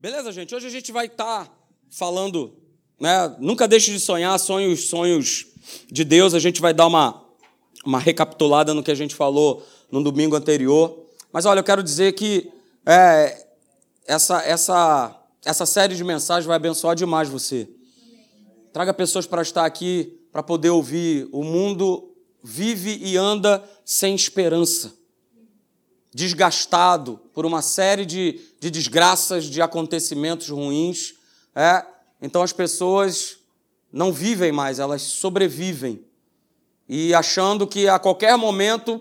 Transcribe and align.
Beleza, 0.00 0.32
gente? 0.32 0.54
Hoje 0.54 0.66
a 0.66 0.70
gente 0.70 0.92
vai 0.92 1.06
estar 1.06 1.46
tá 1.46 1.52
falando, 1.90 2.54
né? 3.00 3.34
Nunca 3.38 3.66
deixe 3.66 3.90
de 3.90 3.98
sonhar, 3.98 4.38
sonhos, 4.38 4.88
sonhos 4.88 5.46
de 5.90 6.04
Deus. 6.04 6.34
A 6.34 6.38
gente 6.38 6.60
vai 6.60 6.74
dar 6.74 6.86
uma, 6.86 7.24
uma 7.84 7.98
recapitulada 7.98 8.74
no 8.74 8.82
que 8.82 8.90
a 8.90 8.94
gente 8.94 9.14
falou 9.14 9.66
no 9.90 10.02
domingo 10.02 10.36
anterior. 10.36 11.06
Mas 11.32 11.46
olha, 11.46 11.60
eu 11.60 11.64
quero 11.64 11.82
dizer 11.82 12.12
que 12.12 12.50
é, 12.84 13.46
essa, 14.06 14.42
essa, 14.42 15.22
essa 15.44 15.64
série 15.64 15.96
de 15.96 16.04
mensagens 16.04 16.46
vai 16.46 16.56
abençoar 16.56 16.94
demais 16.94 17.28
você. 17.28 17.68
Traga 18.72 18.92
pessoas 18.92 19.26
para 19.26 19.42
estar 19.42 19.64
aqui 19.64 20.18
para 20.30 20.42
poder 20.42 20.70
ouvir. 20.70 21.28
O 21.32 21.42
mundo 21.42 22.12
vive 22.42 22.98
e 23.02 23.16
anda 23.16 23.64
sem 23.84 24.14
esperança 24.14 25.03
desgastado 26.14 27.20
por 27.34 27.44
uma 27.44 27.60
série 27.60 28.06
de, 28.06 28.40
de 28.60 28.70
desgraças, 28.70 29.46
de 29.46 29.60
acontecimentos 29.60 30.48
ruins. 30.48 31.14
É? 31.54 31.84
Então 32.22 32.40
as 32.40 32.52
pessoas 32.52 33.38
não 33.92 34.12
vivem 34.12 34.52
mais, 34.52 34.78
elas 34.78 35.02
sobrevivem. 35.02 36.04
E 36.88 37.12
achando 37.12 37.66
que 37.66 37.88
a 37.88 37.98
qualquer 37.98 38.36
momento 38.36 39.00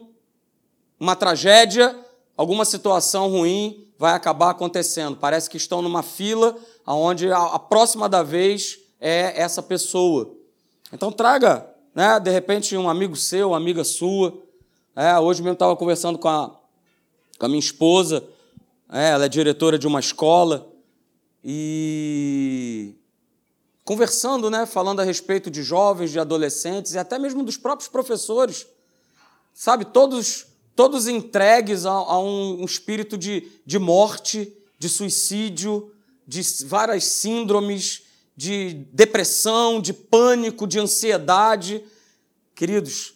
uma 1.00 1.16
tragédia, 1.16 1.96
alguma 2.36 2.66
situação 2.66 3.30
ruim 3.30 3.88
vai 3.98 4.14
acabar 4.14 4.50
acontecendo. 4.50 5.18
Parece 5.18 5.50
que 5.50 5.58
estão 5.58 5.82
numa 5.82 6.02
fila 6.02 6.58
onde 6.88 7.32
a, 7.32 7.60
próxima 7.60 8.10
da 8.10 8.24
vez 8.24 8.80
é 9.00 9.40
essa 9.40 9.62
pessoa. 9.62 10.36
Então 10.92 11.12
traga, 11.12 11.68
né, 11.94 12.20
de 12.20 12.32
repente, 12.32 12.76
um 12.76 12.90
amigo 12.90 13.16
seu, 13.16 13.50
uma 13.50 13.58
amiga 13.58 13.84
sua. 13.84 14.42
É, 14.96 15.18
hoje 15.20 15.42
mesmo 15.42 15.54
estava 15.54 15.76
conversando 15.76 16.18
com 16.18 16.30
a, 16.30 16.63
com 17.44 17.48
a 17.48 17.50
minha 17.50 17.60
esposa. 17.60 18.24
É, 18.90 19.10
ela 19.10 19.26
é 19.26 19.30
diretora 19.30 19.78
de 19.78 19.86
uma 19.86 20.00
escola. 20.00 20.72
E 21.44 22.96
conversando, 23.84 24.50
né, 24.50 24.66
falando 24.66 25.02
a 25.02 25.04
respeito 25.04 25.52
de 25.52 25.62
jovens, 25.62 26.10
de 26.12 26.20
adolescentes 26.22 26.94
e 26.94 26.98
até 26.98 27.20
mesmo 27.20 27.44
dos 27.44 27.58
próprios 27.58 27.90
professores. 27.90 28.66
Sabe, 29.54 29.84
todos 29.84 30.46
todos 30.74 31.10
entregues 31.10 31.86
a, 31.86 31.92
a 31.92 32.18
um, 32.18 32.62
um, 32.62 32.66
espírito 32.66 33.18
de, 33.18 33.52
de 33.66 33.78
morte, 33.78 34.56
de 34.80 34.88
suicídio, 34.88 35.92
de 36.26 36.42
várias 36.66 37.04
síndromes, 37.04 38.04
de 38.38 38.86
depressão, 38.94 39.82
de 39.82 39.92
pânico, 39.92 40.66
de 40.66 40.80
ansiedade. 40.80 41.84
Queridos, 42.56 43.16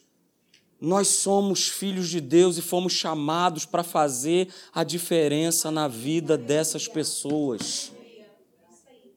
nós 0.79 1.07
somos 1.07 1.67
filhos 1.67 2.07
de 2.07 2.21
Deus 2.21 2.57
e 2.57 2.61
fomos 2.61 2.93
chamados 2.93 3.65
para 3.65 3.83
fazer 3.83 4.47
a 4.71 4.83
diferença 4.83 5.71
na 5.71 5.87
vida 5.87 6.37
dessas 6.37 6.87
pessoas. 6.87 7.91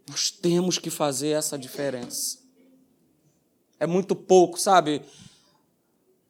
Nós 0.09 0.31
temos 0.31 0.79
que 0.79 0.89
fazer 0.89 1.29
essa 1.29 1.59
diferença. 1.59 2.39
É 3.79 3.87
muito 3.87 4.17
pouco, 4.17 4.59
sabe? 4.59 5.03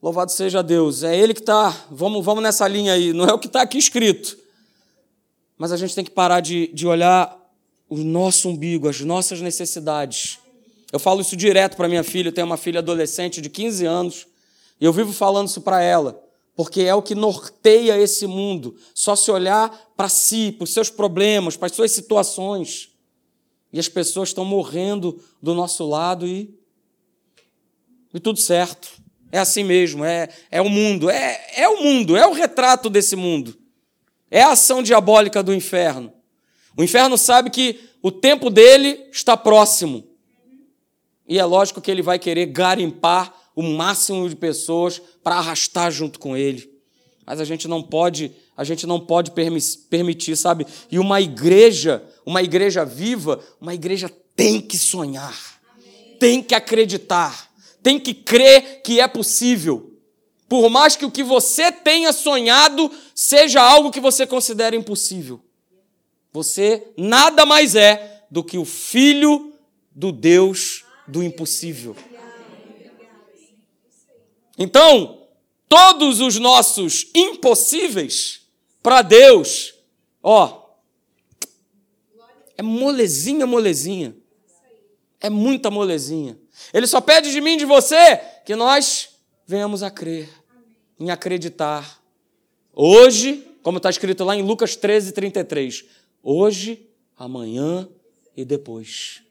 Louvado 0.02 0.32
seja 0.32 0.62
Deus. 0.62 1.02
É 1.02 1.16
Ele 1.16 1.32
que 1.32 1.40
está. 1.40 1.70
Vamos, 1.90 2.24
vamos 2.24 2.42
nessa 2.42 2.66
linha 2.66 2.92
aí. 2.92 3.12
Não 3.12 3.24
é 3.24 3.32
o 3.32 3.38
que 3.38 3.46
está 3.46 3.62
aqui 3.62 3.78
escrito. 3.78 4.36
Mas 5.56 5.72
a 5.72 5.76
gente 5.76 5.94
tem 5.94 6.04
que 6.04 6.10
parar 6.10 6.40
de, 6.40 6.68
de 6.68 6.86
olhar 6.86 7.36
o 7.88 7.98
nosso 7.98 8.48
umbigo, 8.48 8.88
as 8.88 9.00
nossas 9.00 9.40
necessidades. 9.40 10.38
Eu 10.92 10.98
falo 10.98 11.20
isso 11.20 11.36
direto 11.36 11.76
para 11.76 11.88
minha 11.88 12.02
filha. 12.02 12.28
Eu 12.28 12.32
tenho 12.32 12.46
uma 12.46 12.56
filha 12.56 12.80
adolescente 12.80 13.40
de 13.40 13.48
15 13.48 13.84
anos. 13.86 14.26
E 14.80 14.84
eu 14.84 14.92
vivo 14.92 15.12
falando 15.12 15.48
isso 15.48 15.60
para 15.60 15.82
ela, 15.82 16.24
porque 16.56 16.82
é 16.82 16.94
o 16.94 17.02
que 17.02 17.14
norteia 17.14 17.98
esse 17.98 18.26
mundo. 18.26 18.76
Só 18.94 19.14
se 19.14 19.30
olhar 19.30 19.92
para 19.96 20.08
si, 20.08 20.52
para 20.52 20.64
os 20.64 20.72
seus 20.72 20.88
problemas, 20.88 21.56
para 21.56 21.66
as 21.66 21.72
suas 21.72 21.92
situações. 21.92 22.90
E 23.72 23.78
as 23.78 23.88
pessoas 23.88 24.30
estão 24.30 24.44
morrendo 24.44 25.22
do 25.42 25.54
nosso 25.54 25.86
lado 25.86 26.26
e. 26.26 26.58
E 28.12 28.18
tudo 28.18 28.38
certo. 28.38 28.88
É 29.32 29.38
assim 29.38 29.62
mesmo, 29.62 30.04
é, 30.04 30.28
é 30.50 30.60
o 30.60 30.68
mundo, 30.68 31.08
é, 31.08 31.40
é 31.54 31.68
o 31.68 31.84
mundo, 31.84 32.16
é 32.16 32.26
o 32.26 32.32
retrato 32.32 32.90
desse 32.90 33.14
mundo. 33.14 33.56
É 34.28 34.42
a 34.42 34.52
ação 34.52 34.82
diabólica 34.82 35.40
do 35.40 35.54
inferno. 35.54 36.12
O 36.76 36.82
inferno 36.82 37.16
sabe 37.16 37.48
que 37.50 37.78
o 38.02 38.10
tempo 38.10 38.50
dele 38.50 39.06
está 39.12 39.36
próximo. 39.36 40.04
E 41.28 41.38
é 41.38 41.44
lógico 41.44 41.80
que 41.80 41.90
ele 41.90 42.02
vai 42.02 42.18
querer 42.18 42.46
garimpar 42.46 43.32
o 43.60 43.62
máximo 43.62 44.26
de 44.26 44.34
pessoas 44.34 45.02
para 45.22 45.36
arrastar 45.36 45.92
junto 45.92 46.18
com 46.18 46.34
ele. 46.34 46.72
Mas 47.26 47.38
a 47.40 47.44
gente 47.44 47.68
não 47.68 47.82
pode, 47.82 48.32
a 48.56 48.64
gente 48.64 48.86
não 48.86 48.98
pode 48.98 49.32
permitir, 49.90 50.34
sabe? 50.34 50.66
E 50.90 50.98
uma 50.98 51.20
igreja, 51.20 52.02
uma 52.24 52.42
igreja 52.42 52.86
viva, 52.86 53.38
uma 53.60 53.74
igreja 53.74 54.10
tem 54.34 54.62
que 54.62 54.78
sonhar, 54.78 55.60
Amém. 55.74 56.16
tem 56.18 56.42
que 56.42 56.54
acreditar, 56.54 57.52
tem 57.82 58.00
que 58.00 58.14
crer 58.14 58.80
que 58.82 58.98
é 58.98 59.06
possível. 59.06 59.94
Por 60.48 60.70
mais 60.70 60.96
que 60.96 61.04
o 61.04 61.10
que 61.10 61.22
você 61.22 61.70
tenha 61.70 62.12
sonhado 62.14 62.90
seja 63.14 63.60
algo 63.60 63.90
que 63.90 64.00
você 64.00 64.26
considera 64.26 64.74
impossível. 64.74 65.38
Você 66.32 66.88
nada 66.96 67.44
mais 67.44 67.74
é 67.74 68.24
do 68.30 68.42
que 68.42 68.56
o 68.56 68.64
filho 68.64 69.52
do 69.94 70.10
Deus 70.10 70.84
do 71.06 71.22
impossível. 71.22 71.94
Então, 74.62 75.26
todos 75.66 76.20
os 76.20 76.38
nossos 76.38 77.06
impossíveis 77.14 78.42
para 78.82 79.00
Deus, 79.00 79.72
ó, 80.22 80.66
é 82.58 82.62
molezinha, 82.62 83.46
molezinha. 83.46 84.14
É 85.18 85.30
muita 85.30 85.70
molezinha. 85.70 86.38
Ele 86.74 86.86
só 86.86 87.00
pede 87.00 87.32
de 87.32 87.40
mim, 87.40 87.56
de 87.56 87.64
você, 87.64 88.18
que 88.44 88.54
nós 88.54 89.08
venhamos 89.46 89.82
a 89.82 89.90
crer, 89.90 90.28
em 90.98 91.10
acreditar. 91.10 91.98
Hoje, 92.74 93.46
como 93.62 93.78
está 93.78 93.88
escrito 93.88 94.24
lá 94.24 94.36
em 94.36 94.42
Lucas 94.42 94.76
13, 94.76 95.12
33, 95.12 95.86
hoje, 96.22 96.86
amanhã 97.16 97.88
e 98.36 98.44
depois. 98.44 99.22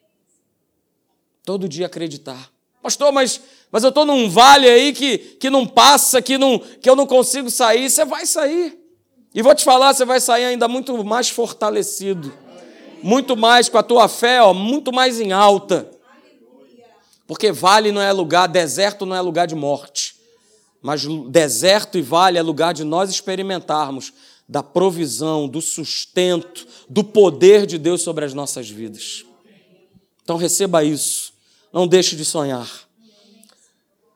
Todo 1.43 1.69
dia 1.69 1.85
acreditar. 1.85 2.51
Pastor, 2.81 3.11
mas, 3.11 3.41
mas 3.71 3.83
eu 3.83 3.89
estou 3.89 4.05
num 4.05 4.29
vale 4.29 4.67
aí 4.67 4.93
que, 4.93 5.17
que 5.17 5.49
não 5.49 5.65
passa, 5.65 6.21
que, 6.21 6.37
não, 6.37 6.59
que 6.59 6.89
eu 6.89 6.95
não 6.95 7.05
consigo 7.05 7.49
sair. 7.49 7.89
Você 7.89 8.05
vai 8.05 8.25
sair. 8.25 8.77
E 9.33 9.41
vou 9.41 9.53
te 9.53 9.63
falar, 9.63 9.93
você 9.93 10.05
vai 10.05 10.19
sair 10.19 10.45
ainda 10.45 10.67
muito 10.67 11.03
mais 11.03 11.29
fortalecido. 11.29 12.33
Muito 13.01 13.37
mais 13.37 13.69
com 13.69 13.77
a 13.77 13.83
tua 13.83 14.07
fé, 14.07 14.41
ó, 14.41 14.53
muito 14.53 14.91
mais 14.91 15.19
em 15.19 15.31
alta. 15.31 15.89
Porque 17.27 17.51
vale 17.51 17.91
não 17.91 18.01
é 18.01 18.11
lugar, 18.11 18.47
deserto 18.47 19.05
não 19.05 19.15
é 19.15 19.21
lugar 19.21 19.45
de 19.45 19.55
morte. 19.55 20.15
Mas 20.81 21.05
deserto 21.29 21.97
e 21.97 22.01
vale 22.01 22.37
é 22.37 22.41
lugar 22.41 22.73
de 22.73 22.83
nós 22.83 23.09
experimentarmos 23.09 24.13
da 24.47 24.63
provisão, 24.63 25.47
do 25.47 25.61
sustento, 25.61 26.65
do 26.89 27.03
poder 27.03 27.67
de 27.67 27.77
Deus 27.77 28.01
sobre 28.01 28.25
as 28.25 28.33
nossas 28.33 28.67
vidas. 28.67 29.23
Então 30.23 30.37
receba 30.37 30.83
isso. 30.83 31.31
Não 31.71 31.87
deixe 31.87 32.15
de 32.15 32.25
sonhar. 32.25 32.67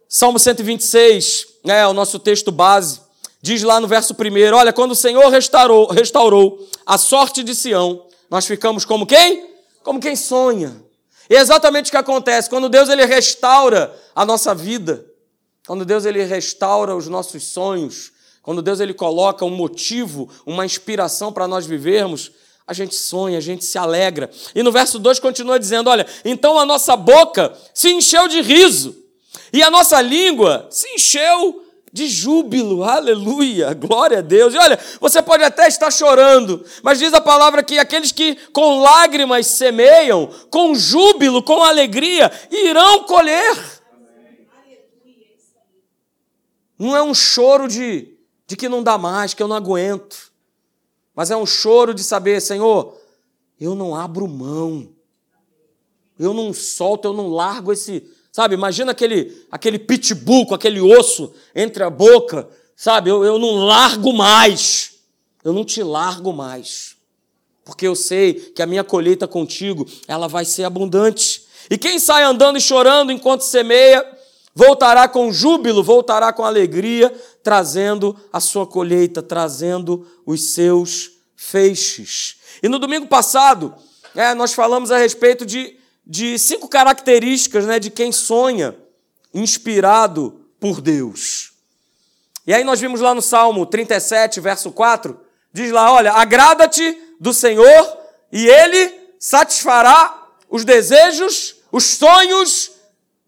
Salmo 0.09 0.37
126, 0.37 1.45
é 1.65 1.87
o 1.87 1.93
nosso 1.93 2.19
texto 2.19 2.51
base, 2.51 3.01
diz 3.41 3.63
lá 3.63 3.79
no 3.79 3.87
verso 3.87 4.13
1: 4.13 4.55
Olha, 4.55 4.71
quando 4.71 4.91
o 4.91 4.95
Senhor 4.95 5.27
restaurou, 5.29 5.87
restaurou 5.91 6.67
a 6.85 6.97
sorte 6.97 7.43
de 7.43 7.55
Sião, 7.55 8.05
nós 8.29 8.45
ficamos 8.45 8.85
como 8.85 9.05
quem? 9.05 9.49
Como 9.83 9.99
quem 9.99 10.15
sonha. 10.15 10.83
E 11.29 11.35
é 11.35 11.39
exatamente 11.39 11.87
o 11.87 11.91
que 11.91 11.97
acontece 11.97 12.49
quando 12.49 12.69
Deus 12.69 12.89
ele 12.89 13.05
restaura 13.05 13.95
a 14.15 14.25
nossa 14.25 14.53
vida, 14.53 15.05
quando 15.65 15.85
Deus 15.85 16.05
ele 16.05 16.23
restaura 16.23 16.95
os 16.95 17.07
nossos 17.07 17.43
sonhos, 17.45 18.11
quando 18.41 18.61
Deus 18.61 18.79
ele 18.79 18.93
coloca 18.93 19.45
um 19.45 19.49
motivo, 19.49 20.29
uma 20.45 20.65
inspiração 20.65 21.31
para 21.31 21.47
nós 21.47 21.65
vivermos, 21.65 22.31
a 22.65 22.73
gente 22.73 22.95
sonha, 22.95 23.37
a 23.37 23.41
gente 23.41 23.65
se 23.65 23.77
alegra. 23.77 24.29
E 24.55 24.63
no 24.63 24.71
verso 24.71 24.97
2 24.99 25.19
continua 25.19 25.59
dizendo: 25.59 25.89
Olha, 25.89 26.05
então 26.23 26.57
a 26.57 26.65
nossa 26.65 26.95
boca 26.95 27.53
se 27.73 27.89
encheu 27.89 28.27
de 28.27 28.41
riso, 28.41 28.95
e 29.51 29.61
a 29.61 29.69
nossa 29.69 30.01
língua 30.01 30.67
se 30.69 30.87
encheu 30.89 31.63
de 31.93 32.07
júbilo, 32.07 32.83
aleluia, 32.83 33.71
glória 33.75 34.17
a 34.17 34.21
Deus. 34.21 34.55
E 34.55 34.57
olha, 34.57 34.79
você 34.99 35.21
pode 35.21 35.43
até 35.43 35.67
estar 35.67 35.91
chorando, 35.91 36.65
mas 36.81 36.97
diz 36.97 37.13
a 37.13 37.21
palavra 37.21 37.61
que 37.61 37.77
aqueles 37.77 38.11
que 38.11 38.35
com 38.51 38.81
lágrimas 38.81 39.45
semeiam, 39.45 40.27
com 40.49 40.73
júbilo, 40.73 41.43
com 41.43 41.61
alegria, 41.63 42.31
irão 42.49 43.03
colher. 43.03 43.83
Não 46.79 46.97
é 46.97 47.03
um 47.03 47.13
choro 47.13 47.67
de, 47.67 48.17
de 48.47 48.57
que 48.57 48.67
não 48.67 48.81
dá 48.81 48.97
mais, 48.97 49.35
que 49.35 49.43
eu 49.43 49.47
não 49.47 49.55
aguento. 49.55 50.32
Mas 51.15 51.31
é 51.31 51.37
um 51.37 51.45
choro 51.45 51.93
de 51.93 52.03
saber, 52.03 52.41
Senhor, 52.41 52.97
eu 53.59 53.75
não 53.75 53.95
abro 53.95 54.27
mão. 54.27 54.89
Eu 56.17 56.33
não 56.33 56.53
solto, 56.53 57.07
eu 57.07 57.13
não 57.13 57.29
largo 57.29 57.71
esse. 57.71 58.03
Sabe, 58.31 58.55
imagina 58.55 58.91
aquele, 58.91 59.45
aquele 59.51 59.77
pitbull 59.77 60.45
com 60.47 60.55
aquele 60.55 60.81
osso 60.81 61.33
entre 61.55 61.83
a 61.83 61.89
boca. 61.89 62.49
Sabe, 62.75 63.09
eu, 63.09 63.23
eu 63.23 63.37
não 63.37 63.65
largo 63.65 64.11
mais. 64.11 64.95
Eu 65.43 65.53
não 65.53 65.63
te 65.63 65.83
largo 65.83 66.33
mais. 66.33 66.95
porque 67.65 67.87
eu 67.87 67.95
sei 67.95 68.33
que 68.33 68.61
a 68.61 68.65
minha 68.65 68.83
colheita 68.83 69.27
contigo, 69.27 69.87
ela 70.07 70.27
vai 70.27 70.45
ser 70.45 70.63
abundante. 70.63 71.45
E 71.69 71.77
quem 71.77 71.97
sai 71.99 72.23
andando 72.23 72.57
e 72.57 72.61
chorando 72.61 73.11
enquanto 73.11 73.41
semeia, 73.41 74.05
voltará 74.55 75.07
com 75.07 75.31
júbilo, 75.31 75.83
voltará 75.83 76.31
com 76.31 76.45
alegria, 76.45 77.13
trazendo 77.41 78.15
a 78.31 78.39
sua 78.39 78.67
colheita, 78.67 79.21
trazendo 79.21 80.07
os 80.25 80.53
seus 80.53 81.11
feixes. 81.35 82.37
E 82.61 82.69
no 82.69 82.79
domingo 82.79 83.07
passado, 83.07 83.73
é, 84.15 84.33
nós 84.33 84.53
falamos 84.53 84.91
a 84.91 84.97
respeito 84.97 85.45
de, 85.45 85.77
de 86.05 86.37
cinco 86.37 86.67
características 86.67 87.65
né, 87.65 87.79
de 87.79 87.89
quem 87.89 88.11
sonha 88.11 88.75
inspirado 89.33 90.41
por 90.59 90.79
Deus. 90.79 91.51
E 92.45 92.53
aí 92.53 92.63
nós 92.63 92.79
vimos 92.79 93.01
lá 93.01 93.15
no 93.15 93.21
Salmo 93.21 93.65
37, 93.65 94.39
verso 94.39 94.71
4, 94.71 95.19
diz 95.51 95.71
lá, 95.71 95.91
olha, 95.91 96.11
agrada-te 96.11 96.97
do 97.19 97.33
Senhor 97.33 97.97
e 98.31 98.47
Ele 98.47 98.93
satisfará 99.17 100.27
os 100.49 100.63
desejos, 100.63 101.55
os 101.71 101.85
sonhos 101.85 102.71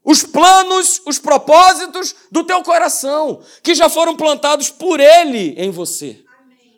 os 0.06 0.22
planos, 0.22 1.02
os 1.04 1.18
propósitos 1.18 2.16
do 2.32 2.44
teu 2.44 2.62
coração, 2.62 3.42
que 3.64 3.74
já 3.74 3.90
foram 3.90 4.16
plantados 4.16 4.70
por 4.70 5.00
Ele 5.00 5.56
em 5.58 5.72
você. 5.72 6.24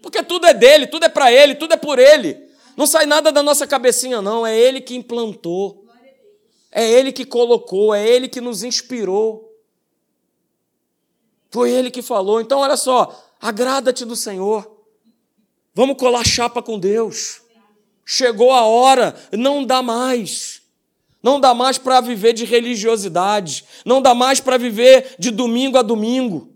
Porque 0.01 0.23
tudo 0.23 0.47
é 0.47 0.53
dele, 0.53 0.87
tudo 0.87 1.03
é 1.03 1.09
para 1.09 1.29
Ele, 1.29 1.53
tudo 1.53 1.73
é 1.73 1.77
por 1.77 1.99
Ele. 1.99 2.47
Não 2.77 2.87
sai 2.87 3.05
nada 3.05 3.29
da 3.29 3.43
nossa 3.43 3.67
cabecinha, 3.67 4.21
não. 4.21 4.47
É 4.47 4.57
Ele 4.57 4.79
que 4.79 4.95
implantou. 4.95 5.85
É 6.71 6.89
Ele 6.89 7.11
que 7.11 7.25
colocou, 7.25 7.93
é 7.93 8.07
Ele 8.07 8.29
que 8.29 8.39
nos 8.39 8.63
inspirou. 8.63 9.53
Foi 11.51 11.69
Ele 11.69 11.91
que 11.91 12.01
falou. 12.01 12.39
Então, 12.39 12.59
olha 12.59 12.77
só, 12.77 13.29
agrada-te 13.41 14.05
do 14.05 14.15
Senhor. 14.15 14.71
Vamos 15.73 15.97
colar 15.97 16.25
chapa 16.25 16.61
com 16.61 16.79
Deus. 16.79 17.41
Chegou 18.05 18.53
a 18.53 18.61
hora, 18.61 19.13
não 19.33 19.65
dá 19.65 19.81
mais. 19.81 20.56
Não 21.21 21.39
dá 21.39 21.53
mais 21.53 21.77
para 21.77 21.99
viver 21.99 22.33
de 22.33 22.45
religiosidade. 22.45 23.65
Não 23.85 24.01
dá 24.01 24.13
mais 24.13 24.39
para 24.39 24.57
viver 24.57 25.15
de 25.17 25.31
domingo 25.31 25.77
a 25.77 25.81
domingo. 25.81 26.53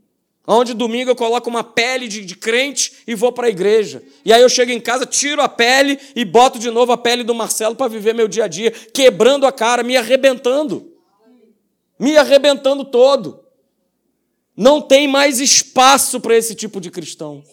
Onde 0.47 0.73
domingo 0.73 1.11
eu 1.11 1.15
coloco 1.15 1.49
uma 1.49 1.63
pele 1.63 2.07
de, 2.07 2.25
de 2.25 2.35
crente 2.35 3.03
e 3.05 3.13
vou 3.13 3.31
para 3.31 3.47
a 3.47 3.49
igreja. 3.49 4.03
E 4.25 4.33
aí 4.33 4.41
eu 4.41 4.49
chego 4.49 4.71
em 4.71 4.79
casa, 4.79 5.05
tiro 5.05 5.41
a 5.41 5.47
pele 5.47 5.99
e 6.15 6.25
boto 6.25 6.57
de 6.57 6.71
novo 6.71 6.91
a 6.91 6.97
pele 6.97 7.23
do 7.23 7.35
Marcelo 7.35 7.75
para 7.75 7.87
viver 7.87 8.13
meu 8.13 8.27
dia 8.27 8.45
a 8.45 8.47
dia, 8.47 8.71
quebrando 8.71 9.45
a 9.45 9.51
cara, 9.51 9.83
me 9.83 9.95
arrebentando. 9.95 10.91
Me 11.99 12.17
arrebentando 12.17 12.83
todo. 12.83 13.43
Não 14.57 14.81
tem 14.81 15.07
mais 15.07 15.39
espaço 15.39 16.19
para 16.19 16.35
esse 16.35 16.55
tipo 16.55 16.81
de 16.81 16.89
cristão. 16.89 17.43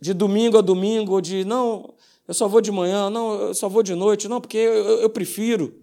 De 0.00 0.12
domingo 0.12 0.58
a 0.58 0.60
domingo, 0.62 1.12
ou 1.12 1.20
de 1.20 1.44
não, 1.44 1.94
eu 2.26 2.34
só 2.34 2.48
vou 2.48 2.60
de 2.60 2.72
manhã, 2.72 3.08
não, 3.08 3.34
eu 3.34 3.54
só 3.54 3.68
vou 3.68 3.82
de 3.82 3.94
noite, 3.94 4.28
não, 4.28 4.40
porque 4.40 4.56
eu, 4.56 4.74
eu, 4.74 5.00
eu 5.02 5.10
prefiro. 5.10 5.82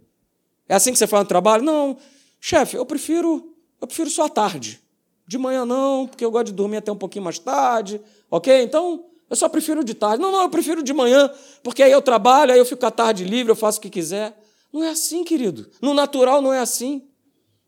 É 0.68 0.76
assim 0.76 0.92
que 0.92 0.98
você 0.98 1.08
faz 1.08 1.24
no 1.24 1.28
trabalho? 1.28 1.64
Não, 1.64 1.98
chefe, 2.40 2.76
eu 2.76 2.86
prefiro, 2.86 3.54
eu 3.80 3.88
prefiro 3.88 4.10
só 4.10 4.26
à 4.26 4.30
tarde. 4.30 4.82
De 5.26 5.38
manhã 5.38 5.66
não, 5.66 6.06
porque 6.08 6.24
eu 6.24 6.32
gosto 6.32 6.48
de 6.48 6.54
dormir 6.54 6.78
até 6.78 6.92
um 6.92 6.98
pouquinho 6.98 7.24
mais 7.24 7.40
tarde, 7.40 8.02
ok? 8.30 8.62
Então, 8.62 9.06
eu 9.30 9.36
só 9.36 9.48
prefiro 9.48 9.84
de 9.84 9.94
tarde. 9.94 10.22
Não, 10.22 10.32
não, 10.32 10.42
eu 10.42 10.50
prefiro 10.50 10.84
de 10.84 10.94
manhã, 10.94 11.32
porque 11.64 11.82
aí 11.82 11.92
eu 11.92 12.02
trabalho, 12.02 12.52
aí 12.52 12.60
eu 12.60 12.66
fico 12.66 12.86
à 12.86 12.92
tarde 12.92 13.24
livre, 13.24 13.52
eu 13.52 13.56
faço 13.56 13.80
o 13.80 13.82
que 13.82 13.90
quiser. 13.90 14.38
Não 14.72 14.84
é 14.84 14.90
assim, 14.90 15.24
querido. 15.24 15.70
No 15.82 15.94
natural 15.94 16.42
não 16.42 16.52
é 16.52 16.60
assim. 16.60 17.08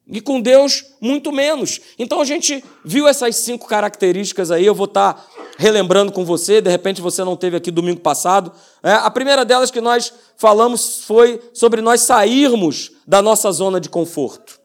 E 0.07 0.21
com 0.21 0.39
Deus, 0.39 0.85
muito 1.01 1.31
menos. 1.31 1.81
Então 1.97 2.21
a 2.21 2.25
gente 2.25 2.63
viu 2.83 3.07
essas 3.07 3.37
cinco 3.37 3.67
características 3.67 4.51
aí, 4.51 4.65
eu 4.65 4.75
vou 4.75 4.85
estar 4.85 5.25
relembrando 5.57 6.11
com 6.11 6.23
você, 6.23 6.61
de 6.61 6.69
repente 6.69 7.01
você 7.01 7.23
não 7.23 7.35
teve 7.35 7.57
aqui 7.57 7.71
domingo 7.71 8.01
passado. 8.01 8.51
É, 8.83 8.91
a 8.91 9.09
primeira 9.09 9.43
delas 9.43 9.71
que 9.71 9.81
nós 9.81 10.13
falamos 10.37 11.05
foi 11.05 11.41
sobre 11.53 11.81
nós 11.81 12.01
sairmos 12.01 12.91
da 13.07 13.21
nossa 13.21 13.51
zona 13.51 13.79
de 13.79 13.89
conforto. 13.89 14.59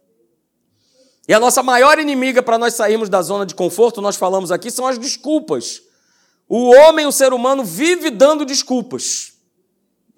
E 1.26 1.32
a 1.32 1.40
nossa 1.40 1.62
maior 1.62 1.98
inimiga 1.98 2.42
para 2.42 2.58
nós 2.58 2.74
sairmos 2.74 3.08
da 3.08 3.22
zona 3.22 3.46
de 3.46 3.54
conforto, 3.54 4.02
nós 4.02 4.16
falamos 4.16 4.50
aqui, 4.50 4.70
são 4.70 4.86
as 4.86 4.98
desculpas. 4.98 5.80
O 6.48 6.70
homem, 6.74 7.06
o 7.06 7.12
ser 7.12 7.32
humano, 7.32 7.64
vive 7.64 8.10
dando 8.10 8.44
desculpas. 8.44 9.32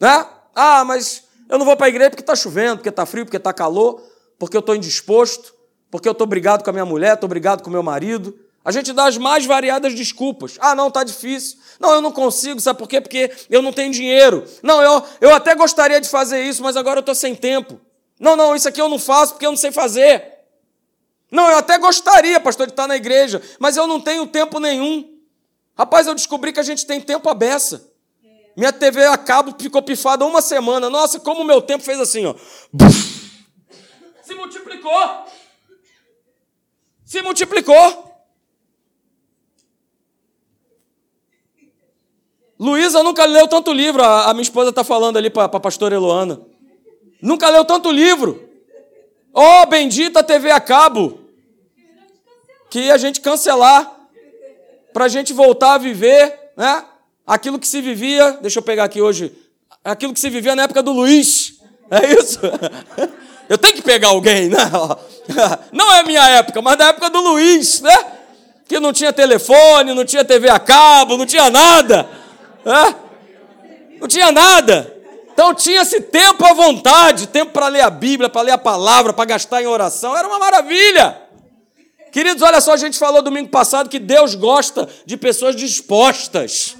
Né? 0.00 0.26
Ah, 0.54 0.84
mas 0.84 1.24
eu 1.48 1.58
não 1.58 1.66
vou 1.66 1.76
para 1.76 1.86
a 1.86 1.88
igreja 1.90 2.10
porque 2.10 2.22
está 2.22 2.34
chovendo, 2.34 2.78
porque 2.78 2.88
está 2.88 3.04
frio, 3.04 3.26
porque 3.26 3.36
está 3.36 3.52
calor 3.52 4.02
porque 4.43 4.56
eu 4.56 4.59
estou 4.59 4.75
indisposto, 4.75 5.55
porque 5.89 6.09
eu 6.09 6.11
estou 6.11 6.27
brigado 6.27 6.65
com 6.65 6.71
a 6.71 6.73
minha 6.73 6.85
mulher, 6.85 7.15
estou 7.15 7.29
brigado 7.29 7.62
com 7.62 7.71
o 7.71 7.73
meu 7.73 7.81
marido. 7.81 8.37
A 8.65 8.73
gente 8.73 8.93
dá 8.93 9.05
as 9.05 9.17
mais 9.17 9.47
variadas 9.47 9.94
desculpas. 9.94 10.56
Ah, 10.59 10.75
não, 10.75 10.89
está 10.89 11.05
difícil. 11.05 11.59
Não, 11.79 11.94
eu 11.94 12.00
não 12.00 12.11
consigo, 12.11 12.59
sabe 12.59 12.77
por 12.77 12.89
quê? 12.89 13.00
Porque 13.00 13.31
eu 13.49 13.62
não 13.62 13.73
tenho 13.73 13.93
dinheiro. 13.93 14.44
Não, 14.61 14.83
eu, 14.83 15.00
eu 15.21 15.33
até 15.33 15.55
gostaria 15.55 16.00
de 16.00 16.09
fazer 16.09 16.43
isso, 16.43 16.61
mas 16.61 16.77
agora 16.77 16.99
eu 16.99 17.03
estou 17.03 17.15
sem 17.15 17.37
tempo. 17.37 17.81
Não, 18.19 18.35
não, 18.35 18.56
isso 18.56 18.67
aqui 18.67 18.81
eu 18.81 18.89
não 18.89 18.99
faço 18.99 19.35
porque 19.35 19.47
eu 19.47 19.53
não 19.53 19.56
sei 19.56 19.71
fazer. 19.71 20.41
Não, 21.31 21.49
eu 21.49 21.59
até 21.59 21.79
gostaria, 21.79 22.41
pastor, 22.41 22.67
de 22.67 22.73
estar 22.73 22.89
na 22.89 22.97
igreja, 22.97 23.41
mas 23.61 23.77
eu 23.77 23.87
não 23.87 24.00
tenho 24.00 24.27
tempo 24.27 24.59
nenhum. 24.59 25.09
Rapaz, 25.79 26.09
eu 26.09 26.17
descobri 26.17 26.53
que 26.53 26.59
a 26.59 26.65
gente 26.65 26.85
tem 26.85 27.00
tempo 27.00 27.29
à 27.29 27.35
beça. 27.35 27.89
Minha 28.56 28.73
TV 28.73 29.06
a 29.06 29.17
cabo 29.17 29.55
ficou 29.56 29.81
pifada 29.83 30.25
uma 30.25 30.43
semana. 30.43 30.91
Nossa, 30.91 31.21
como 31.21 31.43
o 31.43 31.44
meu 31.44 31.62
tempo 31.62 31.85
fez 31.85 32.00
assim, 32.00 32.27
ó. 32.27 32.35
Buf 32.73 33.21
se 34.32 34.34
multiplicou. 34.34 35.26
Se 37.05 37.23
multiplicou. 37.23 38.12
Luísa 42.58 43.02
nunca 43.02 43.25
leu 43.25 43.49
tanto 43.49 43.73
livro, 43.73 44.02
a, 44.05 44.32
minha 44.32 44.43
esposa 44.43 44.70
está 44.70 44.84
falando 44.84 45.17
ali 45.17 45.29
para 45.29 45.44
a 45.44 45.61
pastora 45.61 45.96
Eloana. 45.96 46.40
Nunca 47.20 47.49
leu 47.49 47.64
tanto 47.64 47.90
livro. 47.90 48.49
Oh, 49.32 49.67
bendita 49.67 50.23
TV 50.23 50.50
a 50.50 50.61
cabo. 50.61 51.20
Que 52.70 52.90
a 52.90 52.96
gente 52.96 53.20
cancelar. 53.20 54.00
Para 54.93 55.06
a 55.06 55.08
gente 55.08 55.32
voltar 55.32 55.75
a 55.75 55.79
viver, 55.79 56.52
né? 56.56 56.84
Aquilo 57.26 57.58
que 57.58 57.67
se 57.67 57.81
vivia, 57.81 58.32
deixa 58.43 58.58
eu 58.58 58.62
pegar 58.62 58.84
aqui 58.84 59.00
hoje, 59.00 59.32
aquilo 59.82 60.12
que 60.12 60.20
se 60.20 60.29
vivia 60.29 60.55
na 60.55 60.64
época 60.64 60.82
do 60.82 60.93
Luiz. 60.93 61.61
É 61.90 62.14
isso? 62.14 62.40
Eu 63.52 63.58
tenho 63.58 63.75
que 63.75 63.82
pegar 63.82 64.08
alguém, 64.08 64.49
né? 64.49 64.56
Não 65.70 65.93
é 65.93 66.02
minha 66.04 66.26
época, 66.26 66.62
mas 66.62 66.78
da 66.78 66.87
época 66.87 67.10
do 67.10 67.20
Luiz, 67.20 67.82
né? 67.82 67.94
Que 68.66 68.81
não 68.81 68.94
tinha 68.94 69.12
telefone, 69.12 69.93
não 69.93 70.06
tinha 70.06 70.25
TV 70.25 70.49
a 70.49 70.58
cabo, 70.58 71.19
não 71.19 71.26
tinha 71.26 71.50
nada. 71.50 72.08
Né? 72.64 72.94
Não 74.00 74.08
tinha 74.08 74.32
nada. 74.32 74.96
Então 75.31 75.52
tinha-se 75.52 76.00
tempo 76.00 76.46
à 76.46 76.55
vontade, 76.55 77.27
tempo 77.27 77.53
para 77.53 77.69
ler 77.69 77.82
a 77.82 77.91
Bíblia, 77.91 78.31
para 78.31 78.41
ler 78.41 78.53
a 78.53 78.58
palavra, 78.58 79.12
para 79.12 79.27
gastar 79.27 79.62
em 79.62 79.67
oração. 79.67 80.17
Era 80.17 80.27
uma 80.27 80.38
maravilha. 80.38 81.20
Queridos, 82.10 82.41
olha 82.41 82.62
só, 82.62 82.72
a 82.72 82.79
gente 82.79 82.98
falou 82.98 83.20
domingo 83.20 83.50
passado 83.50 83.91
que 83.91 83.98
Deus 83.98 84.34
gosta 84.34 84.88
de 85.05 85.19
pessoas 85.19 85.55
dispostas. 85.55 86.74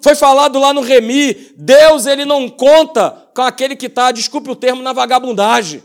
Foi 0.00 0.14
falado 0.14 0.58
lá 0.58 0.72
no 0.72 0.80
Remi, 0.80 1.52
Deus 1.56 2.06
ele 2.06 2.24
não 2.24 2.48
conta 2.48 3.28
com 3.34 3.42
aquele 3.42 3.74
que 3.76 3.86
está, 3.86 4.12
desculpe 4.12 4.50
o 4.50 4.56
termo, 4.56 4.82
na 4.82 4.92
vagabundagem. 4.92 5.82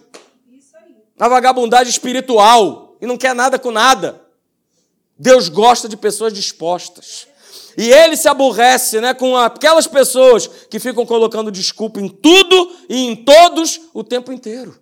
Na 1.18 1.27
vagabundagem 1.27 1.89
espiritual 1.89 2.98
e 3.01 3.06
não 3.06 3.18
quer 3.18 3.36
nada 3.36 3.58
com 3.60 3.72
nada. 3.72 4.22
Deus 5.18 5.50
gosta 5.50 5.88
de 5.88 5.96
pessoas 5.96 6.34
dispostas. 6.34 7.27
E 7.77 7.91
ele 7.91 8.18
se 8.18 8.27
aborrece 8.27 9.00
né, 9.00 9.13
com 9.13 9.38
aquelas 9.38 9.88
pessoas 9.88 10.48
que 10.48 10.80
ficam 10.80 11.06
colocando 11.06 11.51
desculpa 11.51 12.00
em 12.00 12.10
tudo 12.10 12.75
e 12.89 13.06
em 13.06 13.15
todos 13.15 13.80
o 13.94 14.03
tempo 14.03 14.32
inteiro. 14.32 14.77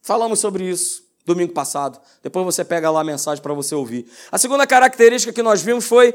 Falamos 0.00 0.40
sobre 0.40 0.68
isso 0.68 1.02
domingo 1.24 1.52
passado. 1.52 2.00
Depois 2.22 2.44
você 2.44 2.64
pega 2.64 2.90
lá 2.90 3.00
a 3.00 3.04
mensagem 3.04 3.42
para 3.42 3.54
você 3.54 3.74
ouvir. 3.74 4.06
A 4.30 4.38
segunda 4.38 4.66
característica 4.66 5.32
que 5.32 5.42
nós 5.42 5.62
vimos 5.62 5.84
foi 5.84 6.12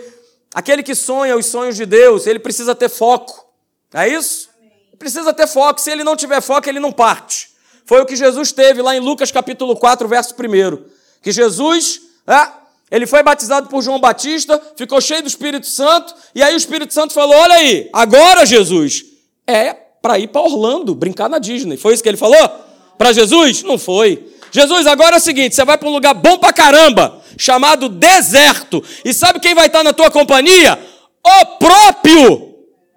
Aquele 0.58 0.82
que 0.82 0.96
sonha 0.96 1.38
os 1.38 1.46
sonhos 1.46 1.76
de 1.76 1.86
Deus, 1.86 2.26
ele 2.26 2.40
precisa 2.40 2.74
ter 2.74 2.90
foco. 2.90 3.46
É 3.94 4.08
isso? 4.08 4.50
Precisa 4.98 5.32
ter 5.32 5.46
foco. 5.46 5.80
Se 5.80 5.92
ele 5.92 6.04
não 6.04 6.16
tiver 6.16 6.42
foco, 6.42 6.68
ele 6.68 6.80
não 6.80 6.92
parte. 6.92 7.52
Foi 7.86 8.02
o 8.02 8.08
que 8.08 8.16
Jesus 8.16 8.52
teve 8.52 8.82
lá 8.82 8.96
em 8.96 9.00
Lucas 9.00 9.32
capítulo 9.32 9.76
4, 9.76 10.08
verso 10.08 10.34
1. 10.34 10.84
Que 11.22 11.32
Jesus, 11.32 12.02
é, 12.26 12.48
ele 12.90 13.06
foi 13.06 13.22
batizado 13.22 13.70
por 13.70 13.84
João 13.84 14.00
Batista, 14.00 14.60
ficou 14.76 15.00
cheio 15.00 15.22
do 15.22 15.28
Espírito 15.28 15.68
Santo, 15.68 16.16
e 16.34 16.42
aí 16.42 16.56
o 16.56 16.58
Espírito 16.58 16.92
Santo 16.92 17.14
falou: 17.14 17.36
Olha 17.36 17.54
aí, 17.54 17.88
agora 17.94 18.44
Jesus, 18.44 19.06
é 19.46 19.76
para 20.02 20.18
ir 20.18 20.30
para 20.30 20.42
Orlando, 20.42 20.96
brincar 20.96 21.30
na 21.30 21.38
Disney. 21.38 21.78
Foi 21.78 21.94
isso 21.94 22.02
que 22.02 22.10
ele 22.10 22.18
falou? 22.18 22.50
Para 22.98 23.14
Jesus? 23.14 23.62
Não 23.62 23.78
foi. 23.78 24.28
Jesus, 24.52 24.88
agora 24.88 25.16
é 25.16 25.20
o 25.20 25.22
seguinte: 25.22 25.56
você 25.56 25.66
vai 25.66 25.78
para 25.78 25.88
um 25.88 25.94
lugar 25.94 26.14
bom 26.14 26.38
para 26.38 26.54
caramba 26.54 27.22
chamado 27.38 27.90
deserto. 27.90 28.84
E 29.06 29.14
sabe 29.14 29.40
quem 29.40 29.54
vai 29.54 29.68
estar 29.68 29.84
na 29.84 29.94
tua 29.94 30.10
companhia? 30.10 30.80
O 31.26 31.46
próprio 31.58 32.56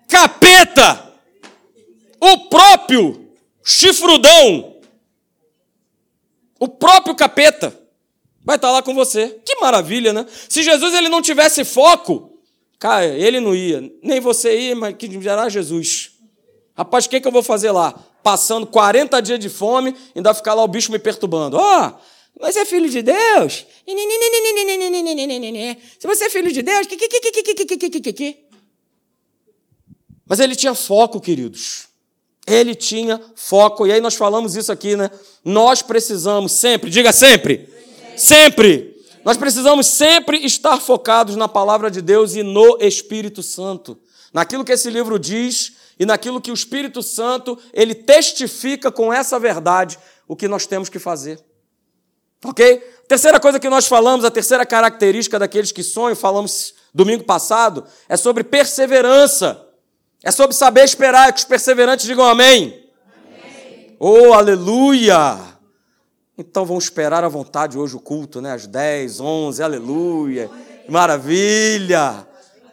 capeta. 0.09 1.09
O 2.21 2.49
próprio 2.49 3.29
chifrudão. 3.65 4.77
O 6.59 6.69
próprio 6.69 7.15
capeta 7.15 7.75
vai 8.45 8.57
estar 8.57 8.71
lá 8.71 8.83
com 8.83 8.95
você. 8.95 9.41
Que 9.45 9.61
maravilha, 9.61 10.13
né? 10.13 10.27
Se 10.49 10.63
Jesus 10.63 10.95
ele 10.95 11.09
não 11.09 11.23
tivesse 11.23 11.65
foco, 11.65 12.31
Cara, 12.81 13.05
ele 13.05 13.41
não 13.41 13.55
ia. 13.55 13.93
Nem 14.03 14.21
você 14.21 14.59
ia, 14.59 14.75
mas 14.75 14.97
que 14.97 15.07
dirá 15.07 15.51
Jesus. 15.51 16.10
Rapaz, 16.77 17.07
o 17.07 17.09
que, 17.09 17.21
que 17.21 17.29
eu 17.29 17.33
vou 17.33 17.43
fazer 17.43 17.71
lá? 17.71 17.93
Passando 18.23 18.67
40 18.67 19.21
dias 19.21 19.39
de 19.39 19.49
fome, 19.49 19.95
ainda 20.15 20.35
ficar 20.35 20.55
lá 20.55 20.63
o 20.63 20.69
bicho 20.69 20.93
me 20.93 20.99
perturbando. 20.99 21.57
Ó, 21.57 21.89
oh, 21.89 21.93
você 22.41 22.61
é 22.61 22.65
filho 22.65 22.89
de 22.89 23.03
Deus? 23.03 23.67
Se 25.99 26.07
você 26.07 26.25
é 26.25 26.31
filho 26.31 26.53
de 26.53 26.63
Deus, 26.63 26.87
mas 30.27 30.39
ele 30.39 30.55
tinha 30.55 30.75
foco, 30.75 31.21
queridos. 31.21 31.89
Ele 32.47 32.73
tinha 32.75 33.21
foco. 33.35 33.85
E 33.85 33.93
aí 33.93 34.01
nós 34.01 34.15
falamos 34.15 34.55
isso 34.55 34.71
aqui, 34.71 34.95
né? 34.95 35.11
Nós 35.45 35.83
precisamos 35.83 36.53
sempre, 36.53 36.89
diga 36.89 37.13
sempre, 37.13 37.69
sempre. 38.17 38.97
Nós 39.25 39.37
precisamos 39.37 39.89
sempre 39.89 40.39
estar 40.47 40.79
focados 40.79 41.35
na 41.35 41.49
palavra 41.49 41.91
de 41.91 42.01
Deus 42.01 42.37
e 42.37 42.45
no 42.45 42.79
Espírito 42.81 43.43
Santo. 43.43 43.99
Naquilo 44.33 44.65
que 44.65 44.73
esse 44.73 44.89
livro 44.89 45.19
diz 45.19 45.73
e 46.01 46.07
naquilo 46.07 46.41
que 46.41 46.51
o 46.51 46.55
Espírito 46.55 47.03
Santo, 47.03 47.59
ele 47.75 47.95
testifica 47.95 48.91
com 48.91 49.13
essa 49.13 49.39
verdade 49.39 49.99
o 50.27 50.35
que 50.35 50.49
nós 50.49 50.67
temos 50.67 50.89
que 50.89 50.99
fazer. 50.99 51.39
Ok? 52.43 52.79
Terceira 53.07 53.39
coisa 53.39 53.61
que 53.61 53.69
nós 53.69 53.87
falamos, 53.87 54.25
a 54.25 54.31
terceira 54.31 54.65
característica 54.65 55.39
daqueles 55.39 55.71
que 55.73 55.83
sonham, 55.83 56.17
falamos 56.17 56.75
domingo 56.95 57.25
passado, 57.25 57.85
é 58.09 58.17
sobre 58.17 58.43
perseverança. 58.43 59.67
É 60.25 60.31
sobre 60.31 60.57
saber 60.57 60.85
esperar, 60.85 61.29
é 61.29 61.33
que 61.33 61.41
os 61.41 61.45
perseverantes 61.45 62.07
digam 62.07 62.25
amém. 62.25 62.91
amém. 63.35 63.97
Oh, 63.99 64.33
aleluia! 64.33 65.39
Então 66.39 66.65
vamos 66.65 66.85
esperar 66.85 67.25
à 67.25 67.29
vontade 67.29 67.77
hoje 67.77 67.95
o 67.95 68.01
culto, 68.01 68.41
né? 68.41 68.55
Às 68.55 68.67
10, 68.67 69.21
11, 69.21 69.63
aleluia. 69.63 70.51
Maravilha! 70.89 72.27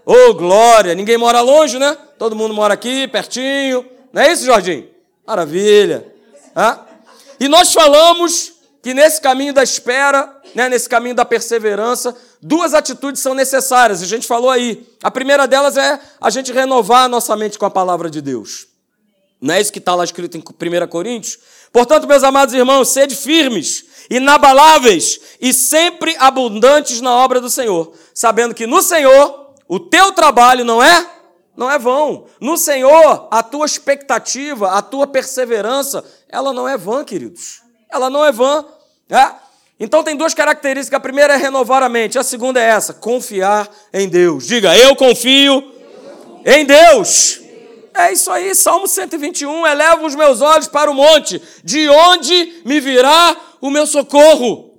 Oh, 0.05 0.33
glória! 0.33 0.95
Ninguém 0.95 1.17
mora 1.17 1.41
longe, 1.41 1.77
né? 1.77 1.97
Todo 2.17 2.35
mundo 2.35 2.53
mora 2.53 2.73
aqui, 2.73 3.07
pertinho. 3.07 3.85
Não 4.11 4.21
é 4.21 4.31
isso, 4.31 4.45
Jorginho? 4.45 4.87
Maravilha! 5.25 6.13
Hã? 6.55 6.79
E 7.39 7.47
nós 7.47 7.71
falamos 7.71 8.53
que 8.81 8.93
nesse 8.93 9.21
caminho 9.21 9.53
da 9.53 9.61
espera, 9.61 10.33
né, 10.55 10.69
nesse 10.69 10.89
caminho 10.89 11.13
da 11.13 11.25
perseverança, 11.25 12.15
duas 12.41 12.73
atitudes 12.73 13.21
são 13.21 13.33
necessárias. 13.33 14.01
A 14.01 14.05
gente 14.05 14.25
falou 14.25 14.49
aí. 14.49 14.87
A 15.03 15.11
primeira 15.11 15.45
delas 15.45 15.77
é 15.77 15.99
a 16.19 16.29
gente 16.29 16.51
renovar 16.51 17.05
a 17.05 17.07
nossa 17.09 17.35
mente 17.35 17.59
com 17.59 17.65
a 17.65 17.69
palavra 17.69 18.09
de 18.09 18.21
Deus. 18.21 18.67
Não 19.39 19.53
é 19.53 19.61
isso 19.61 19.71
que 19.71 19.79
está 19.79 19.93
lá 19.93 20.03
escrito 20.03 20.35
em 20.35 20.39
1 20.39 20.87
Coríntios? 20.87 21.37
Portanto, 21.71 22.07
meus 22.07 22.23
amados 22.23 22.55
irmãos, 22.55 22.89
sede 22.89 23.15
firmes, 23.15 23.85
inabaláveis 24.09 25.19
e 25.39 25.53
sempre 25.53 26.15
abundantes 26.17 27.01
na 27.01 27.13
obra 27.13 27.39
do 27.39 27.49
Senhor, 27.49 27.93
sabendo 28.13 28.55
que 28.55 28.65
no 28.65 28.81
Senhor 28.81 29.53
o 29.67 29.79
teu 29.79 30.11
trabalho 30.13 30.65
não 30.65 30.81
é 30.81 31.16
não 31.57 31.69
é 31.69 31.79
vão. 31.79 32.25
No 32.39 32.55
Senhor, 32.55 33.27
a 33.31 33.41
tua 33.41 33.65
expectativa, 33.65 34.73
a 34.73 34.81
tua 34.81 35.07
perseverança, 35.07 36.05
ela 36.29 36.53
não 36.53 36.69
é 36.69 36.77
vã, 36.77 37.03
queridos. 37.03 37.63
Ela 37.91 38.11
não 38.11 38.23
é 38.23 38.31
vã. 38.31 38.63
É? 39.09 39.31
Então 39.79 40.03
tem 40.03 40.15
duas 40.15 40.35
características. 40.35 40.95
A 40.95 41.01
primeira 41.01 41.33
é 41.33 41.37
renovar 41.37 41.81
a 41.81 41.89
mente, 41.89 42.19
a 42.19 42.23
segunda 42.23 42.61
é 42.61 42.65
essa: 42.65 42.93
confiar 42.93 43.67
em 43.91 44.07
Deus. 44.07 44.45
Diga, 44.45 44.77
eu 44.77 44.95
confio 44.95 45.73
em 46.45 46.63
Deus. 46.63 47.41
É 47.95 48.13
isso 48.13 48.29
aí, 48.29 48.53
Salmo 48.53 48.87
121. 48.87 49.65
Elevo 49.65 50.05
os 50.05 50.13
meus 50.13 50.41
olhos 50.41 50.67
para 50.67 50.91
o 50.91 50.93
monte, 50.93 51.41
de 51.63 51.89
onde 51.89 52.61
me 52.63 52.79
virá 52.79 53.35
o 53.59 53.71
meu 53.71 53.87
socorro? 53.87 54.77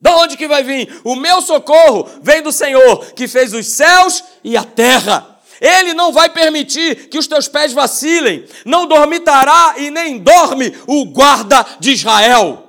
De 0.00 0.10
onde 0.10 0.36
que 0.36 0.48
vai 0.48 0.64
vir? 0.64 1.00
O 1.04 1.14
meu 1.14 1.40
socorro 1.40 2.08
vem 2.20 2.42
do 2.42 2.50
Senhor, 2.50 3.12
que 3.12 3.28
fez 3.28 3.54
os 3.54 3.68
céus 3.68 4.24
e 4.42 4.56
a 4.56 4.64
terra. 4.64 5.35
Ele 5.60 5.94
não 5.94 6.12
vai 6.12 6.28
permitir 6.28 7.08
que 7.08 7.18
os 7.18 7.26
teus 7.26 7.48
pés 7.48 7.72
vacilem. 7.72 8.44
Não 8.64 8.86
dormitará 8.86 9.74
e 9.78 9.90
nem 9.90 10.18
dorme 10.18 10.74
o 10.86 11.04
guarda 11.06 11.64
de 11.80 11.92
Israel. 11.92 12.64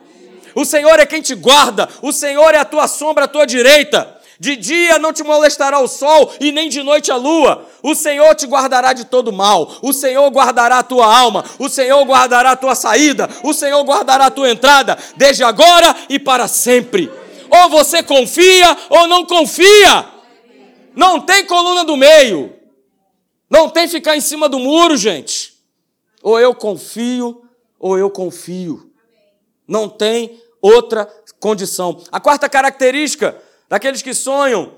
O 0.55 0.65
Senhor 0.65 0.99
é 0.99 1.05
quem 1.05 1.21
te 1.21 1.35
guarda, 1.35 1.87
o 2.01 2.11
Senhor 2.11 2.53
é 2.55 2.57
a 2.57 2.65
tua 2.65 2.87
sombra 2.87 3.25
à 3.25 3.27
tua 3.27 3.45
direita. 3.45 4.17
De 4.39 4.55
dia 4.55 4.99
não 4.99 5.11
te 5.11 5.23
molestará 5.23 5.79
o 5.79 5.87
sol 5.87 6.31
e 6.39 6.51
nem 6.51 6.69
de 6.69 6.83
noite 6.83 7.11
a 7.11 7.15
lua. 7.15 7.65
O 7.81 7.95
Senhor 7.95 8.35
te 8.35 8.45
guardará 8.45 8.93
de 8.93 9.05
todo 9.05 9.33
mal. 9.33 9.71
O 9.81 9.91
Senhor 9.91 10.29
guardará 10.29 10.79
a 10.79 10.83
tua 10.83 11.05
alma. 11.05 11.43
O 11.57 11.67
Senhor 11.67 12.03
guardará 12.05 12.51
a 12.51 12.55
tua 12.55 12.75
saída. 12.75 13.27
O 13.43 13.51
Senhor 13.53 13.83
guardará 13.83 14.27
a 14.27 14.31
tua 14.31 14.49
entrada, 14.49 14.97
desde 15.15 15.43
agora 15.43 15.95
e 16.07 16.19
para 16.19 16.47
sempre. 16.47 17.11
Ou 17.49 17.69
você 17.69 18.03
confia 18.03 18.77
ou 18.89 19.07
não 19.07 19.25
confia. 19.25 20.05
Não 20.95 21.19
tem 21.19 21.45
coluna 21.45 21.83
do 21.83 21.97
meio. 21.97 22.56
Não 23.49 23.69
tem 23.69 23.87
ficar 23.87 24.15
em 24.15 24.21
cima 24.21 24.49
do 24.49 24.59
muro, 24.59 24.97
gente. 24.97 25.57
Ou 26.21 26.39
eu 26.39 26.53
confio 26.53 27.43
ou 27.79 27.97
eu 27.97 28.09
confio. 28.09 28.91
Não 29.67 29.87
tem 29.87 30.41
outra 30.61 31.05
condição. 31.39 32.01
A 32.11 32.19
quarta 32.19 32.49
característica 32.49 33.39
daqueles 33.69 34.01
que 34.01 34.13
sonham, 34.13 34.73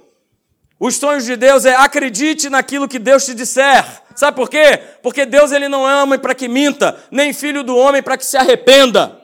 os 0.79 0.95
sonhos 0.95 1.25
de 1.25 1.35
Deus 1.35 1.65
é 1.65 1.75
acredite 1.75 2.49
naquilo 2.49 2.88
que 2.88 2.99
Deus 2.99 3.25
te 3.25 3.33
disser. 3.33 3.85
Sabe 4.15 4.35
por 4.35 4.49
quê? 4.49 4.79
Porque 5.01 5.25
Deus 5.25 5.51
ele 5.51 5.67
não 5.67 5.89
é 5.89 6.01
homem 6.01 6.19
para 6.19 6.35
que 6.35 6.47
minta, 6.47 6.97
nem 7.11 7.33
filho 7.33 7.63
do 7.63 7.75
homem 7.75 8.01
para 8.01 8.17
que 8.17 8.25
se 8.25 8.38
arrependa. 8.38 9.19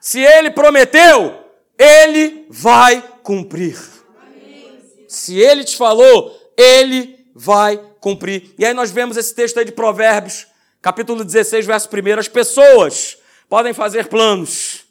Se 0.00 0.20
ele 0.20 0.50
prometeu, 0.50 1.34
ele 1.78 2.46
vai 2.50 3.02
cumprir. 3.22 3.78
Se 5.08 5.38
ele 5.38 5.64
te 5.64 5.76
falou, 5.76 6.36
ele 6.56 7.13
vai 7.34 7.80
cumprir. 8.00 8.54
E 8.58 8.64
aí 8.64 8.72
nós 8.72 8.90
vemos 8.90 9.16
esse 9.16 9.34
texto 9.34 9.58
aí 9.58 9.64
de 9.64 9.72
Provérbios, 9.72 10.46
capítulo 10.80 11.24
16, 11.24 11.66
verso 11.66 11.88
1. 11.88 12.18
As 12.18 12.28
pessoas 12.28 13.18
podem 13.48 13.72
fazer 13.72 14.08
planos, 14.08 14.84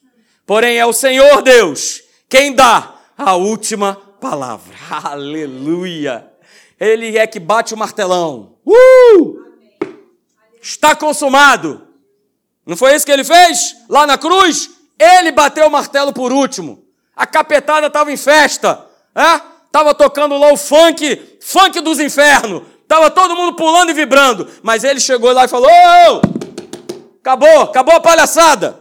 porém 0.46 0.78
é 0.78 0.86
o 0.86 0.94
Senhor 0.94 1.42
Deus 1.42 2.04
quem 2.34 2.52
dá 2.52 2.96
a 3.16 3.36
última 3.36 3.94
palavra. 4.20 4.74
Aleluia! 4.90 6.28
Ele 6.80 7.16
é 7.16 7.28
que 7.28 7.40
bate 7.40 7.76
o 7.76 7.78
martelão. 7.78 8.56
Uh! 8.66 9.44
Está 10.60 10.96
consumado. 10.96 11.88
Não 12.66 12.76
foi 12.76 12.96
isso 12.96 13.06
que 13.06 13.12
ele 13.12 13.24
fez 13.24 13.76
lá 13.88 14.08
na 14.08 14.18
cruz? 14.18 14.72
Ele 14.98 15.32
bateu 15.32 15.68
o 15.68 15.70
martelo 15.70 16.12
por 16.12 16.32
último. 16.32 16.84
A 17.16 17.28
capetada 17.28 17.86
estava 17.86 18.12
em 18.12 18.18
festa. 18.18 18.84
Estava 19.74 19.96
tocando 19.96 20.38
lá 20.38 20.54
o 20.54 20.56
funk, 20.56 21.40
funk 21.42 21.82
dos 21.82 22.00
infernos. 22.00 22.62
Estava 22.84 23.10
todo 23.10 23.36
mundo 23.36 23.56
pulando 23.56 23.90
e 23.90 23.94
vibrando. 23.96 24.48
Mas 24.62 24.84
ele 24.84 25.00
chegou 25.00 25.32
lá 25.32 25.46
e 25.46 25.48
falou: 25.48 25.68
oh, 25.68 26.22
acabou, 27.20 27.62
acabou 27.62 27.96
a 27.96 28.00
palhaçada. 28.00 28.80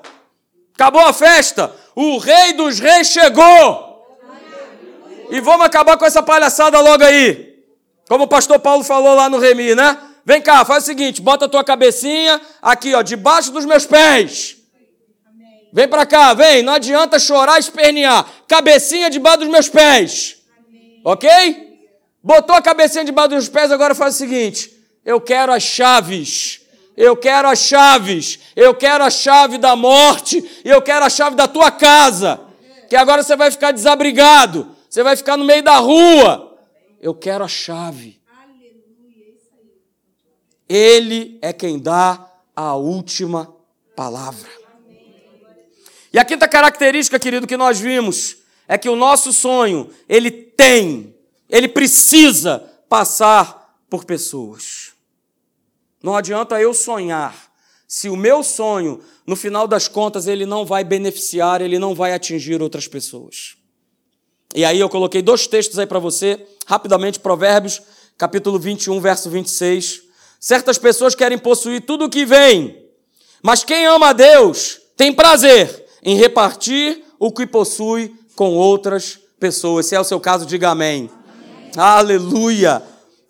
Acabou 0.74 1.00
a 1.00 1.14
festa. 1.14 1.74
O 1.96 2.18
rei 2.18 2.52
dos 2.52 2.78
reis 2.78 3.06
chegou. 3.06 4.06
E 5.30 5.40
vamos 5.40 5.64
acabar 5.64 5.96
com 5.96 6.04
essa 6.04 6.22
palhaçada 6.22 6.78
logo 6.78 7.02
aí. 7.02 7.56
Como 8.06 8.24
o 8.24 8.28
pastor 8.28 8.58
Paulo 8.58 8.84
falou 8.84 9.14
lá 9.14 9.30
no 9.30 9.38
Remi, 9.38 9.74
né? 9.74 9.96
Vem 10.26 10.42
cá, 10.42 10.62
faz 10.62 10.84
o 10.84 10.86
seguinte, 10.86 11.22
bota 11.22 11.46
a 11.46 11.48
tua 11.48 11.64
cabecinha 11.64 12.38
aqui, 12.60 12.94
ó, 12.94 13.00
debaixo 13.00 13.50
dos 13.50 13.64
meus 13.64 13.86
pés. 13.86 14.58
Vem 15.72 15.88
para 15.88 16.04
cá, 16.04 16.34
vem, 16.34 16.62
não 16.62 16.74
adianta 16.74 17.18
chorar 17.18 17.56
e 17.56 17.60
espernear. 17.60 18.26
Cabecinha 18.46 19.08
debaixo 19.08 19.38
dos 19.38 19.48
meus 19.48 19.70
pés. 19.70 20.41
Ok? 21.04 21.28
Botou 22.22 22.54
a 22.54 22.62
cabecinha 22.62 23.04
debaixo 23.04 23.30
dos 23.30 23.48
pés, 23.48 23.72
agora 23.72 23.94
faz 23.94 24.14
o 24.14 24.18
seguinte: 24.18 24.72
eu 25.04 25.20
quero 25.20 25.52
as 25.52 25.62
chaves. 25.62 26.60
Eu 26.96 27.16
quero 27.16 27.48
as 27.48 27.58
chaves. 27.58 28.38
Eu 28.54 28.74
quero 28.74 29.02
a 29.02 29.10
chave 29.10 29.58
da 29.58 29.74
morte. 29.74 30.62
Eu 30.64 30.80
quero 30.80 31.04
a 31.04 31.10
chave 31.10 31.34
da 31.34 31.48
tua 31.48 31.70
casa. 31.70 32.40
Que 32.88 32.96
agora 32.96 33.22
você 33.22 33.34
vai 33.34 33.50
ficar 33.50 33.72
desabrigado. 33.72 34.76
Você 34.88 35.02
vai 35.02 35.16
ficar 35.16 35.36
no 35.36 35.44
meio 35.44 35.62
da 35.62 35.76
rua. 35.78 36.56
Eu 37.00 37.14
quero 37.14 37.42
a 37.42 37.48
chave. 37.48 38.20
Ele 40.68 41.38
é 41.42 41.52
quem 41.52 41.78
dá 41.78 42.30
a 42.54 42.76
última 42.76 43.52
palavra. 43.96 44.48
E 46.12 46.18
a 46.18 46.24
quinta 46.24 46.46
característica, 46.46 47.18
querido, 47.18 47.46
que 47.46 47.56
nós 47.56 47.80
vimos 47.80 48.41
é 48.72 48.78
que 48.78 48.88
o 48.88 48.96
nosso 48.96 49.34
sonho, 49.34 49.90
ele 50.08 50.30
tem, 50.30 51.14
ele 51.46 51.68
precisa 51.68 52.58
passar 52.88 53.76
por 53.90 54.06
pessoas. 54.06 54.92
Não 56.02 56.16
adianta 56.16 56.58
eu 56.58 56.72
sonhar 56.72 57.52
se 57.86 58.08
o 58.08 58.16
meu 58.16 58.42
sonho, 58.42 59.00
no 59.26 59.36
final 59.36 59.68
das 59.68 59.88
contas, 59.88 60.26
ele 60.26 60.46
não 60.46 60.64
vai 60.64 60.82
beneficiar, 60.82 61.60
ele 61.60 61.78
não 61.78 61.94
vai 61.94 62.14
atingir 62.14 62.62
outras 62.62 62.88
pessoas. 62.88 63.56
E 64.54 64.64
aí 64.64 64.80
eu 64.80 64.88
coloquei 64.88 65.20
dois 65.20 65.46
textos 65.46 65.78
aí 65.78 65.84
para 65.84 65.98
você, 65.98 66.40
rapidamente, 66.66 67.20
Provérbios, 67.20 67.82
capítulo 68.16 68.58
21, 68.58 68.98
verso 69.02 69.28
26. 69.28 70.00
Certas 70.40 70.78
pessoas 70.78 71.14
querem 71.14 71.36
possuir 71.36 71.82
tudo 71.82 72.06
o 72.06 72.08
que 72.08 72.24
vem, 72.24 72.88
mas 73.42 73.62
quem 73.62 73.84
ama 73.84 74.08
a 74.08 74.12
Deus 74.14 74.80
tem 74.96 75.12
prazer 75.12 75.84
em 76.02 76.16
repartir 76.16 77.04
o 77.18 77.30
que 77.30 77.46
possui 77.46 78.21
com 78.34 78.54
outras 78.54 79.18
pessoas. 79.38 79.86
Se 79.86 79.94
é 79.94 80.00
o 80.00 80.04
seu 80.04 80.20
caso, 80.20 80.46
diga 80.46 80.70
amém. 80.70 81.10
amém. 81.10 81.72
Aleluia. 81.76 82.82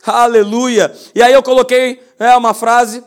Aleluia! 0.04 0.92
E 1.14 1.22
aí 1.22 1.32
eu 1.32 1.42
coloquei 1.42 2.02
é, 2.18 2.34
uma 2.36 2.52
frase 2.52 3.04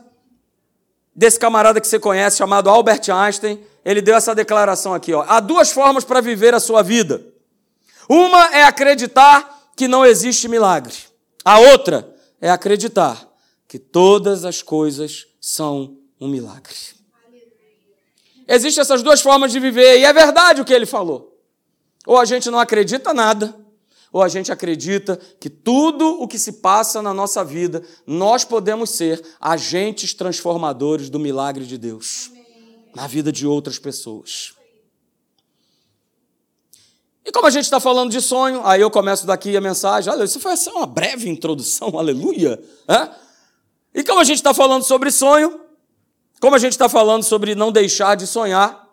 desse 1.14 1.38
camarada 1.38 1.82
que 1.82 1.88
você 1.88 2.00
conhece, 2.00 2.38
chamado 2.38 2.70
Albert 2.70 3.10
Einstein. 3.10 3.60
Ele 3.84 4.02
deu 4.02 4.16
essa 4.16 4.34
declaração 4.34 4.94
aqui: 4.94 5.14
ó. 5.14 5.26
há 5.28 5.40
duas 5.40 5.72
formas 5.72 6.06
para 6.06 6.22
viver 6.22 6.54
a 6.54 6.60
sua 6.60 6.82
vida. 6.82 7.22
Uma 8.08 8.56
é 8.56 8.64
acreditar 8.64 9.72
que 9.76 9.88
não 9.88 10.06
existe 10.06 10.48
milagre. 10.48 10.94
A 11.44 11.60
outra 11.60 12.16
é 12.40 12.50
acreditar 12.50 13.28
que 13.68 13.78
todas 13.78 14.46
as 14.46 14.62
coisas 14.62 15.28
são 15.42 15.98
um 16.20 16.28
milagre. 16.28 16.74
Existem 18.48 18.82
essas 18.82 19.02
duas 19.02 19.22
formas 19.22 19.52
de 19.52 19.60
viver, 19.60 20.00
e 20.00 20.06
é 20.06 20.14
verdade 20.14 20.62
o 20.62 20.66
que 20.66 20.74
ele 20.74 20.86
falou. 20.86 21.35
Ou 22.06 22.18
a 22.18 22.26
gente 22.26 22.50
não 22.50 22.60
acredita 22.60 23.14
nada, 23.14 23.56
ou 24.12 24.24
a 24.24 24.30
gente 24.30 24.52
acredita 24.52 25.20
que 25.40 25.50
tudo 25.50 26.22
o 26.22 26.28
que 26.28 26.40
se 26.40 26.54
passa 26.54 27.02
na 27.02 27.14
nossa 27.14 27.44
vida, 27.44 27.84
nós 28.08 28.46
podemos 28.46 28.92
ser 28.92 29.22
agentes 29.42 30.14
transformadores 30.14 31.10
do 31.10 31.20
milagre 31.20 31.66
de 31.66 31.78
Deus 31.78 32.32
na 32.96 33.08
vida 33.08 33.30
de 33.32 33.46
outras 33.46 33.78
pessoas. 33.78 34.54
E 37.26 37.32
como 37.32 37.48
a 37.48 37.50
gente 37.50 37.66
está 37.66 37.80
falando 37.80 38.12
de 38.12 38.22
sonho, 38.22 38.62
aí 38.64 38.80
eu 38.80 38.92
começo 38.92 39.26
daqui 39.26 39.58
a 39.58 39.60
mensagem. 39.60 40.14
Olha, 40.14 40.24
isso 40.24 40.40
foi 40.40 40.56
só 40.56 40.72
uma 40.72 40.86
breve 40.86 41.28
introdução, 41.28 41.90
aleluia. 42.00 42.58
É? 42.88 43.10
E 43.96 44.04
como 44.04 44.20
a 44.20 44.24
gente 44.24 44.38
está 44.38 44.54
falando 44.54 44.84
sobre 44.84 45.12
sonho, 45.12 45.60
como 46.40 46.56
a 46.56 46.60
gente 46.60 46.74
está 46.74 46.88
falando 46.88 47.24
sobre 47.24 47.56
não 47.56 47.72
deixar 47.72 48.16
de 48.16 48.28
sonhar, 48.28 48.88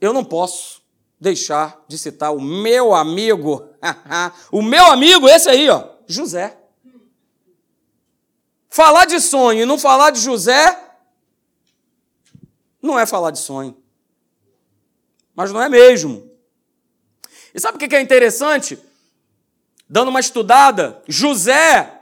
eu 0.00 0.12
não 0.12 0.24
posso 0.24 0.79
deixar 1.20 1.84
de 1.86 1.98
citar 1.98 2.34
o 2.34 2.40
meu 2.40 2.94
amigo, 2.94 3.68
o 4.50 4.62
meu 4.62 4.86
amigo, 4.86 5.28
esse 5.28 5.48
aí, 5.48 5.68
ó, 5.68 5.86
José. 6.06 6.56
Falar 8.70 9.04
de 9.04 9.20
sonho 9.20 9.62
e 9.62 9.66
não 9.66 9.78
falar 9.78 10.10
de 10.10 10.20
José 10.20 10.90
não 12.80 12.98
é 12.98 13.04
falar 13.04 13.30
de 13.30 13.38
sonho. 13.38 13.76
Mas 15.34 15.52
não 15.52 15.60
é 15.60 15.68
mesmo. 15.68 16.30
E 17.52 17.60
sabe 17.60 17.76
o 17.76 17.88
que 17.88 17.94
é 17.94 18.00
interessante? 18.00 18.78
Dando 19.88 20.08
uma 20.08 20.20
estudada, 20.20 21.02
José, 21.06 22.00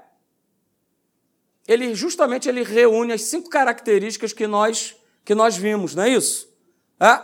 ele 1.66 1.94
justamente 1.94 2.48
ele 2.48 2.62
reúne 2.62 3.12
as 3.12 3.22
cinco 3.22 3.48
características 3.48 4.32
que 4.32 4.46
nós 4.46 4.94
que 5.24 5.34
nós 5.34 5.56
vimos, 5.56 5.94
não 5.94 6.04
é 6.04 6.08
isso? 6.08 6.48
É? 6.98 7.22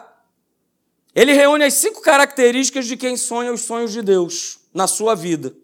Ele 1.14 1.32
reúne 1.32 1.64
as 1.64 1.74
cinco 1.74 2.00
características 2.00 2.86
de 2.86 2.96
quem 2.96 3.16
sonha 3.16 3.52
os 3.52 3.62
sonhos 3.62 3.92
de 3.92 4.02
Deus 4.02 4.58
na 4.72 4.86
sua 4.86 5.14
vida. 5.14 5.54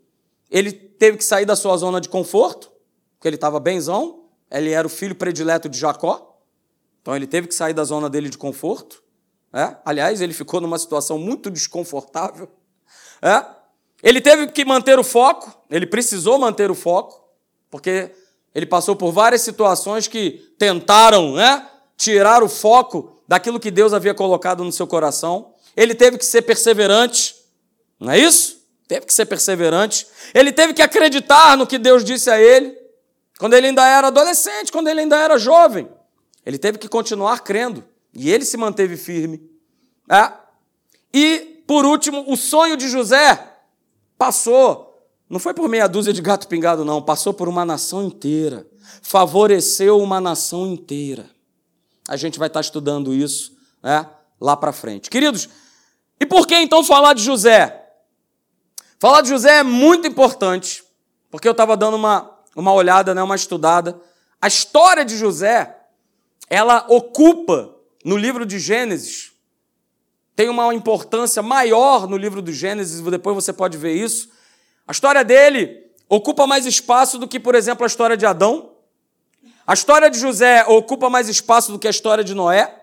Ele 0.50 0.72
teve 0.72 1.16
que 1.18 1.24
sair 1.24 1.44
da 1.44 1.56
sua 1.56 1.76
zona 1.76 2.00
de 2.00 2.08
conforto, 2.08 2.70
porque 3.16 3.28
ele 3.28 3.36
estava 3.36 3.58
benzão, 3.58 4.24
ele 4.50 4.70
era 4.70 4.86
o 4.86 4.90
filho 4.90 5.14
predileto 5.14 5.68
de 5.68 5.78
Jacó, 5.78 6.38
então 7.02 7.16
ele 7.16 7.26
teve 7.26 7.48
que 7.48 7.54
sair 7.54 7.72
da 7.72 7.84
zona 7.84 8.08
dele 8.08 8.28
de 8.28 8.38
conforto. 8.38 9.02
É? 9.52 9.76
Aliás, 9.84 10.20
ele 10.20 10.32
ficou 10.32 10.60
numa 10.60 10.78
situação 10.78 11.18
muito 11.18 11.50
desconfortável. 11.50 12.48
É? 13.20 13.44
Ele 14.02 14.20
teve 14.20 14.46
que 14.48 14.64
manter 14.64 14.98
o 14.98 15.04
foco, 15.04 15.52
ele 15.68 15.86
precisou 15.86 16.38
manter 16.38 16.70
o 16.70 16.74
foco, 16.74 17.28
porque 17.68 18.12
ele 18.54 18.66
passou 18.66 18.96
por 18.96 19.12
várias 19.12 19.42
situações 19.42 20.06
que 20.06 20.54
tentaram 20.58 21.34
né, 21.34 21.68
tirar 21.96 22.42
o 22.42 22.48
foco 22.48 23.19
daquilo 23.30 23.60
que 23.60 23.70
Deus 23.70 23.94
havia 23.94 24.12
colocado 24.12 24.64
no 24.64 24.72
seu 24.72 24.88
coração. 24.88 25.54
Ele 25.76 25.94
teve 25.94 26.18
que 26.18 26.26
ser 26.26 26.42
perseverante, 26.42 27.36
não 28.00 28.10
é 28.10 28.18
isso? 28.18 28.66
Teve 28.88 29.06
que 29.06 29.14
ser 29.14 29.24
perseverante. 29.24 30.04
Ele 30.34 30.50
teve 30.50 30.74
que 30.74 30.82
acreditar 30.82 31.56
no 31.56 31.64
que 31.64 31.78
Deus 31.78 32.04
disse 32.04 32.28
a 32.28 32.40
ele, 32.40 32.76
quando 33.38 33.54
ele 33.54 33.68
ainda 33.68 33.86
era 33.86 34.08
adolescente, 34.08 34.72
quando 34.72 34.88
ele 34.88 35.02
ainda 35.02 35.16
era 35.16 35.38
jovem. 35.38 35.88
Ele 36.44 36.58
teve 36.58 36.76
que 36.76 36.88
continuar 36.88 37.44
crendo. 37.44 37.84
E 38.12 38.28
ele 38.32 38.44
se 38.44 38.56
manteve 38.56 38.96
firme. 38.96 39.48
É. 40.10 40.32
E, 41.14 41.62
por 41.68 41.84
último, 41.84 42.24
o 42.26 42.36
sonho 42.36 42.76
de 42.76 42.88
José 42.88 43.46
passou, 44.18 45.06
não 45.28 45.38
foi 45.38 45.54
por 45.54 45.68
meia 45.68 45.86
dúzia 45.86 46.12
de 46.12 46.20
gato 46.20 46.48
pingado, 46.48 46.84
não, 46.84 47.00
passou 47.00 47.32
por 47.32 47.48
uma 47.48 47.64
nação 47.64 48.02
inteira. 48.02 48.66
Favoreceu 49.00 50.00
uma 50.00 50.20
nação 50.20 50.66
inteira. 50.66 51.30
A 52.10 52.16
gente 52.16 52.40
vai 52.40 52.48
estar 52.48 52.60
estudando 52.60 53.14
isso 53.14 53.56
né, 53.80 54.04
lá 54.40 54.56
para 54.56 54.72
frente. 54.72 55.08
Queridos, 55.08 55.48
e 56.18 56.26
por 56.26 56.44
que 56.44 56.56
então 56.56 56.82
falar 56.82 57.14
de 57.14 57.22
José? 57.22 57.88
Falar 58.98 59.22
de 59.22 59.28
José 59.28 59.58
é 59.58 59.62
muito 59.62 60.08
importante, 60.08 60.82
porque 61.30 61.46
eu 61.46 61.52
estava 61.52 61.76
dando 61.76 61.96
uma, 61.96 62.36
uma 62.56 62.72
olhada, 62.72 63.14
né, 63.14 63.22
uma 63.22 63.36
estudada. 63.36 63.96
A 64.42 64.48
história 64.48 65.04
de 65.04 65.16
José 65.16 65.76
ela 66.48 66.84
ocupa 66.88 67.76
no 68.04 68.16
livro 68.16 68.44
de 68.44 68.58
Gênesis, 68.58 69.30
tem 70.34 70.48
uma 70.48 70.74
importância 70.74 71.42
maior 71.44 72.08
no 72.08 72.16
livro 72.16 72.42
do 72.42 72.52
Gênesis, 72.52 73.00
depois 73.02 73.36
você 73.36 73.52
pode 73.52 73.78
ver 73.78 73.94
isso. 73.94 74.30
A 74.84 74.90
história 74.90 75.22
dele 75.22 75.92
ocupa 76.08 76.44
mais 76.44 76.66
espaço 76.66 77.18
do 77.18 77.28
que, 77.28 77.38
por 77.38 77.54
exemplo, 77.54 77.84
a 77.84 77.86
história 77.86 78.16
de 78.16 78.26
Adão. 78.26 78.69
A 79.66 79.74
história 79.74 80.10
de 80.10 80.18
José 80.18 80.64
ocupa 80.66 81.10
mais 81.10 81.28
espaço 81.28 81.70
do 81.72 81.78
que 81.78 81.86
a 81.86 81.90
história 81.90 82.24
de 82.24 82.34
Noé. 82.34 82.74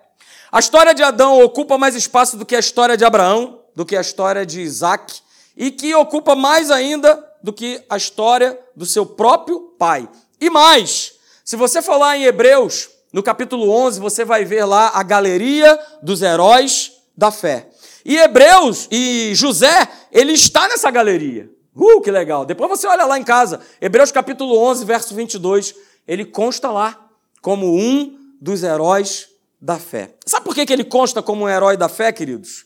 A 0.52 0.60
história 0.60 0.94
de 0.94 1.04
Adão 1.04 1.42
ocupa 1.42 1.78
mais 1.78 1.96
espaço 1.96 2.38
do 2.38 2.46
que 2.46 2.56
a 2.56 2.60
história 2.60 2.96
de 2.96 3.04
Abraão, 3.04 3.62
do 3.76 3.86
que 3.86 3.96
a 3.96 4.02
história 4.02 4.46
de 4.46 4.62
Isaac, 4.62 5.22
e 5.56 5.72
que 5.72 5.94
ocupa 5.96 6.36
mais 6.36 6.72
ainda 6.72 7.24
do 7.44 7.52
que 7.52 7.84
a 7.90 7.98
história 7.98 8.58
do 8.76 8.86
seu 8.86 9.06
próprio 9.06 9.60
pai. 9.78 10.08
E 10.40 10.50
mais, 10.50 11.14
se 11.44 11.56
você 11.56 11.82
falar 11.82 12.18
em 12.18 12.24
Hebreus, 12.24 12.90
no 13.12 13.24
capítulo 13.24 13.70
11, 13.70 14.00
você 14.00 14.24
vai 14.24 14.46
ver 14.46 14.66
lá 14.66 14.92
a 14.94 15.04
galeria 15.04 15.80
dos 16.02 16.22
heróis 16.22 16.94
da 17.16 17.32
fé. 17.32 17.70
E 18.06 18.18
Hebreus 18.18 18.88
e 18.92 19.32
José, 19.34 19.88
ele 20.12 20.34
está 20.34 20.68
nessa 20.68 20.90
galeria. 20.92 21.50
Uh, 21.76 22.02
que 22.02 22.10
legal. 22.10 22.46
Depois 22.46 22.70
você 22.70 22.88
olha 22.88 23.06
lá 23.06 23.20
em 23.20 23.24
casa. 23.24 23.60
Hebreus 23.82 24.12
capítulo 24.12 24.58
11, 24.58 24.86
verso 24.86 25.14
22, 25.14 25.76
ele 26.08 26.26
consta 26.26 26.72
lá 26.72 27.10
como 27.42 27.78
um 27.78 28.34
dos 28.40 28.64
heróis 28.64 29.30
da 29.60 29.78
fé. 29.78 30.16
Sabe 30.26 30.46
por 30.46 30.56
que 30.56 30.72
ele 30.72 30.84
consta 30.84 31.22
como 31.22 31.46
um 31.46 31.50
herói 31.50 31.76
da 31.76 31.90
fé, 31.90 32.12
queridos? 32.12 32.66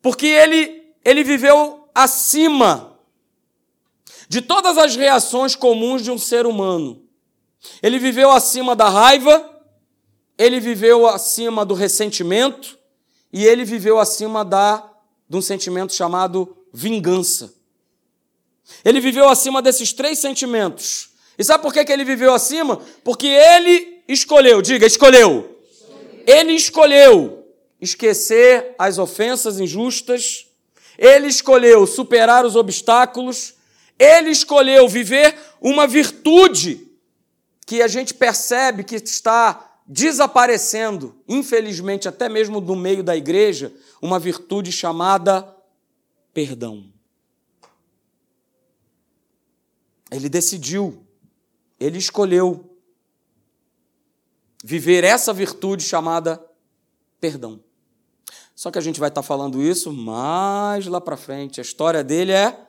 Porque 0.00 0.26
ele, 0.26 0.94
ele 1.04 1.24
viveu 1.24 1.88
acima 1.94 2.98
de 4.28 4.40
todas 4.40 4.78
as 4.78 4.96
reações 4.96 5.54
comuns 5.54 6.02
de 6.02 6.10
um 6.10 6.18
ser 6.18 6.46
humano. 6.46 7.02
Ele 7.82 7.98
viveu 7.98 8.30
acima 8.30 8.74
da 8.76 8.88
raiva, 8.88 9.50
ele 10.36 10.60
viveu 10.60 11.06
acima 11.06 11.64
do 11.64 11.74
ressentimento 11.74 12.78
e 13.32 13.44
ele 13.44 13.64
viveu 13.64 13.98
acima 13.98 14.44
da, 14.44 14.90
de 15.28 15.36
um 15.36 15.42
sentimento 15.42 15.94
chamado 15.94 16.56
vingança. 16.72 17.54
Ele 18.84 19.00
viveu 19.00 19.28
acima 19.28 19.60
desses 19.60 19.92
três 19.92 20.18
sentimentos. 20.18 21.13
E 21.38 21.44
sabe 21.44 21.62
por 21.62 21.72
que, 21.72 21.84
que 21.84 21.92
ele 21.92 22.04
viveu 22.04 22.32
acima? 22.32 22.80
Porque 23.02 23.26
ele 23.26 24.02
escolheu, 24.08 24.62
diga, 24.62 24.86
escolheu. 24.86 25.60
Ele 26.26 26.52
escolheu 26.52 27.46
esquecer 27.80 28.74
as 28.78 28.98
ofensas 28.98 29.60
injustas, 29.60 30.46
ele 30.96 31.26
escolheu 31.26 31.86
superar 31.86 32.44
os 32.44 32.56
obstáculos, 32.56 33.54
ele 33.98 34.30
escolheu 34.30 34.88
viver 34.88 35.36
uma 35.60 35.86
virtude 35.86 36.88
que 37.66 37.82
a 37.82 37.88
gente 37.88 38.14
percebe 38.14 38.84
que 38.84 38.96
está 38.96 39.78
desaparecendo, 39.86 41.14
infelizmente, 41.28 42.08
até 42.08 42.28
mesmo 42.28 42.60
do 42.60 42.74
meio 42.74 43.02
da 43.02 43.16
igreja, 43.16 43.72
uma 44.00 44.18
virtude 44.18 44.72
chamada 44.72 45.54
perdão. 46.32 46.86
Ele 50.10 50.28
decidiu, 50.28 51.03
ele 51.78 51.98
escolheu 51.98 52.78
viver 54.62 55.04
essa 55.04 55.32
virtude 55.32 55.82
chamada 55.82 56.42
perdão. 57.20 57.60
Só 58.54 58.70
que 58.70 58.78
a 58.78 58.80
gente 58.80 59.00
vai 59.00 59.08
estar 59.08 59.22
falando 59.22 59.60
isso 59.60 59.92
mais 59.92 60.86
lá 60.86 61.00
para 61.00 61.16
frente. 61.16 61.60
A 61.60 61.62
história 61.62 62.04
dele 62.04 62.32
é 62.32 62.64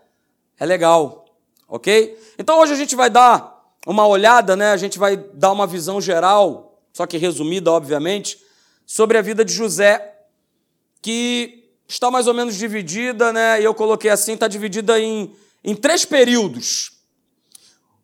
é 0.57 0.65
legal, 0.65 1.25
ok? 1.67 2.17
Então 2.39 2.59
hoje 2.59 2.73
a 2.73 2.75
gente 2.75 2.95
vai 2.95 3.09
dar 3.09 3.55
uma 3.85 4.07
olhada, 4.07 4.55
né, 4.55 4.71
a 4.71 4.77
gente 4.77 4.97
vai 4.97 5.15
dar 5.15 5.51
uma 5.51 5.67
visão 5.67 6.01
geral, 6.01 6.81
só 6.91 7.05
que 7.05 7.17
resumida, 7.17 7.71
obviamente, 7.71 8.39
sobre 8.85 9.17
a 9.17 9.21
vida 9.21 9.45
de 9.45 9.53
José, 9.53 10.15
que 11.01 11.69
está 11.87 12.09
mais 12.09 12.25
ou 12.25 12.33
menos 12.33 12.55
dividida, 12.55 13.31
né, 13.31 13.61
e 13.61 13.63
eu 13.63 13.73
coloquei 13.75 14.09
assim, 14.09 14.33
está 14.33 14.47
dividida 14.47 14.99
em, 14.99 15.35
em 15.63 15.75
três 15.75 16.03
períodos. 16.03 16.94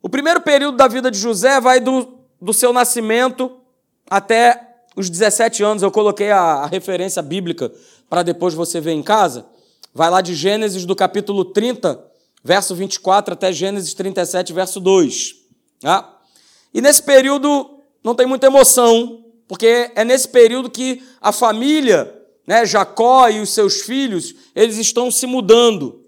O 0.02 0.10
primeiro 0.10 0.42
período 0.42 0.78
da 0.78 0.88
vida 0.88 1.12
de 1.12 1.18
José 1.18 1.60
vai 1.60 1.80
do, 1.80 2.20
do 2.42 2.54
seu 2.54 2.74
nascimento 2.74 3.52
até 4.10 4.76
os 4.96 5.10
17 5.10 5.64
anos. 5.64 5.84
Eu 5.84 5.92
coloquei 5.92 6.32
a, 6.32 6.40
a 6.40 6.66
referência 6.68 7.22
bíblica 7.22 7.72
para 8.10 8.24
depois 8.24 8.54
você 8.54 8.82
ver 8.82 8.92
em 8.92 9.04
casa. 9.04 9.46
Vai 9.94 10.10
lá 10.10 10.22
de 10.22 10.34
Gênesis 10.34 10.86
do 10.86 10.96
capítulo 10.96 11.46
30 11.46 12.12
verso 12.44 12.74
24, 12.76 13.34
até 13.34 13.52
Gênesis 13.52 13.94
37, 13.94 14.54
verso 14.54 14.80
2. 14.80 15.36
Tá? 15.80 16.20
E 16.74 16.82
nesse 16.82 17.04
período 17.04 17.80
não 18.04 18.16
tem 18.16 18.26
muita 18.26 18.48
emoção, 18.48 19.24
porque 19.48 19.92
é 19.96 20.04
nesse 20.04 20.28
período 20.28 20.70
que 20.70 21.04
a 21.22 21.32
família, 21.32 22.14
né, 22.48 22.66
Jacó 22.66 23.30
e 23.30 23.40
os 23.40 23.52
seus 23.52 23.82
filhos, 23.82 24.34
eles 24.56 24.78
estão 24.78 25.12
se 25.12 25.28
mudando. 25.28 26.02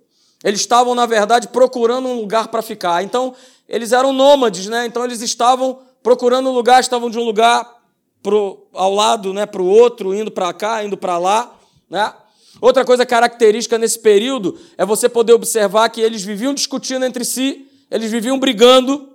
Eles 0.43 0.60
estavam, 0.60 0.93
na 0.93 1.06
verdade, 1.06 1.47
procurando 1.47 2.08
um 2.08 2.19
lugar 2.19 2.49
para 2.49 2.62
ficar. 2.62 3.03
Então, 3.03 3.34
eles 3.67 3.91
eram 3.91 4.13
nômades, 4.13 4.67
né? 4.67 4.86
Então, 4.86 5.04
eles 5.04 5.21
estavam 5.21 5.80
procurando 6.02 6.49
um 6.49 6.54
lugar, 6.54 6.82
estavam 6.82 7.10
de 7.10 7.17
um 7.17 7.23
lugar 7.23 7.82
pro, 8.21 8.67
ao 8.73 8.93
lado, 8.93 9.34
né, 9.34 9.45
para 9.45 9.62
o 9.62 9.67
outro, 9.67 10.13
indo 10.13 10.32
para 10.32 10.54
cá, 10.54 10.84
indo 10.84 10.97
para 10.97 11.17
lá. 11.17 11.56
Né? 11.89 12.13
Outra 12.62 12.86
coisa 12.86 13.06
característica 13.06 13.78
nesse 13.78 13.99
período 13.99 14.58
é 14.78 14.86
você 14.86 15.10
poder 15.10 15.34
observar 15.34 15.89
que 15.89 16.02
eles 16.02 16.23
viviam 16.23 16.54
discutindo 16.54 17.06
entre 17.06 17.26
si, 17.26 17.67
eles 17.91 18.10
viviam 18.10 18.39
brigando, 18.39 19.10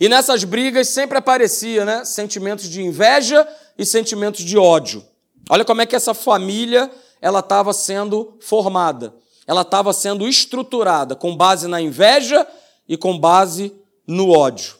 e 0.00 0.08
nessas 0.08 0.44
brigas 0.44 0.88
sempre 0.88 1.18
aparecia 1.18 1.84
né, 1.84 2.04
sentimentos 2.04 2.68
de 2.68 2.82
inveja 2.82 3.46
e 3.78 3.84
sentimentos 3.84 4.44
de 4.44 4.58
ódio. 4.58 5.04
Olha 5.48 5.64
como 5.64 5.80
é 5.80 5.86
que 5.86 5.96
essa 5.96 6.12
família 6.12 6.90
ela 7.20 7.40
estava 7.40 7.72
sendo 7.72 8.36
formada. 8.40 9.14
Ela 9.46 9.62
estava 9.62 9.92
sendo 9.92 10.28
estruturada 10.28 11.14
com 11.14 11.36
base 11.36 11.68
na 11.68 11.80
inveja 11.80 12.46
e 12.88 12.96
com 12.96 13.18
base 13.18 13.72
no 14.06 14.30
ódio. 14.30 14.74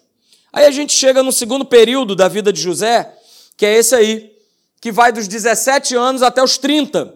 Aí 0.52 0.64
a 0.64 0.70
gente 0.70 0.92
chega 0.92 1.22
no 1.22 1.32
segundo 1.32 1.64
período 1.64 2.14
da 2.14 2.28
vida 2.28 2.52
de 2.52 2.60
José, 2.60 3.14
que 3.56 3.66
é 3.66 3.76
esse 3.76 3.94
aí, 3.94 4.32
que 4.80 4.92
vai 4.92 5.12
dos 5.12 5.28
17 5.28 5.94
anos 5.94 6.22
até 6.22 6.42
os 6.42 6.58
30. 6.58 7.14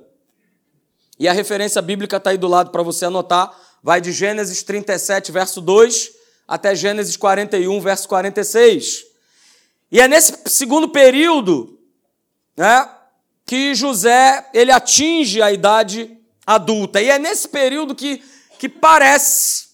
E 1.18 1.28
a 1.28 1.32
referência 1.32 1.80
bíblica 1.82 2.16
está 2.16 2.30
aí 2.30 2.38
do 2.38 2.48
lado 2.48 2.70
para 2.70 2.82
você 2.82 3.04
anotar. 3.04 3.54
Vai 3.82 4.00
de 4.00 4.12
Gênesis 4.12 4.62
37, 4.62 5.32
verso 5.32 5.60
2, 5.60 6.10
até 6.46 6.74
Gênesis 6.74 7.16
41, 7.16 7.80
verso 7.80 8.08
46. 8.08 9.04
E 9.92 10.00
é 10.00 10.06
nesse 10.06 10.34
segundo 10.46 10.88
período 10.88 11.78
né, 12.56 12.88
que 13.44 13.74
José 13.74 14.48
ele 14.52 14.70
atinge 14.70 15.42
a 15.42 15.50
idade 15.50 16.16
adulta. 16.46 17.00
E 17.00 17.08
é 17.08 17.18
nesse 17.18 17.48
período 17.48 17.94
que, 17.94 18.22
que 18.58 18.68
parece, 18.68 19.69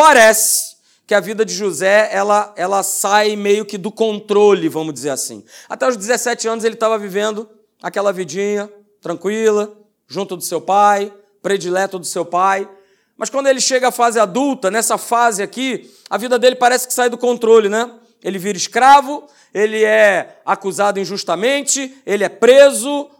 parece 0.00 0.76
que 1.06 1.14
a 1.14 1.20
vida 1.20 1.44
de 1.44 1.52
José 1.52 2.08
ela, 2.10 2.54
ela 2.56 2.82
sai 2.82 3.36
meio 3.36 3.66
que 3.66 3.76
do 3.76 3.92
controle, 3.92 4.66
vamos 4.66 4.94
dizer 4.94 5.10
assim. 5.10 5.44
Até 5.68 5.86
os 5.86 5.94
17 5.94 6.48
anos 6.48 6.64
ele 6.64 6.72
estava 6.72 6.98
vivendo 6.98 7.46
aquela 7.82 8.10
vidinha 8.10 8.72
tranquila, 9.02 9.76
junto 10.08 10.38
do 10.38 10.42
seu 10.42 10.58
pai, 10.58 11.12
predileto 11.42 11.98
do 11.98 12.06
seu 12.06 12.24
pai. 12.24 12.66
Mas 13.14 13.28
quando 13.28 13.48
ele 13.48 13.60
chega 13.60 13.88
à 13.88 13.92
fase 13.92 14.18
adulta, 14.18 14.70
nessa 14.70 14.96
fase 14.96 15.42
aqui, 15.42 15.94
a 16.08 16.16
vida 16.16 16.38
dele 16.38 16.56
parece 16.56 16.88
que 16.88 16.94
sai 16.94 17.10
do 17.10 17.18
controle, 17.18 17.68
né? 17.68 17.92
Ele 18.24 18.38
vira 18.38 18.56
escravo, 18.56 19.26
ele 19.52 19.84
é 19.84 20.40
acusado 20.46 20.98
injustamente, 20.98 21.94
ele 22.06 22.24
é 22.24 22.28
preso, 22.30 23.10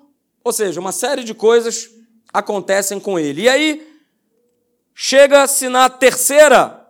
ou 0.43 0.53
seja, 0.53 0.81
uma 0.81 0.93
série 0.93 1.25
de 1.25 1.35
coisas 1.35 1.91
acontecem 2.33 2.99
com 2.99 3.19
ele. 3.19 3.43
E 3.43 3.49
aí 3.51 3.90
chega-se 4.95 5.69
na 5.69 5.89
terceira 5.89 6.81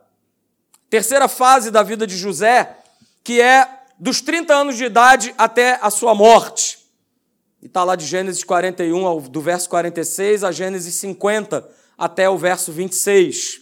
terceira 0.91 1.29
fase 1.29 1.71
da 1.71 1.85
vida 1.85 2.05
de 2.05 2.17
José, 2.17 2.77
que 3.23 3.41
é 3.41 3.85
dos 3.99 4.21
30 4.21 4.53
anos 4.53 4.77
de 4.77 4.85
idade 4.85 5.33
até 5.39 5.79
a 5.81 5.89
sua 5.89 6.15
morte. 6.15 6.81
E 7.63 7.67
está 7.67 7.85
lá 7.85 7.95
de 7.95 8.05
Gênesis 8.05 8.43
41, 8.43 9.29
do 9.29 9.41
verso 9.41 9.69
46 9.69 10.43
a 10.43 10.51
Gênesis 10.51 10.95
50, 10.97 11.69
até 11.97 12.29
o 12.29 12.37
verso 12.37 12.73
26. 12.73 13.61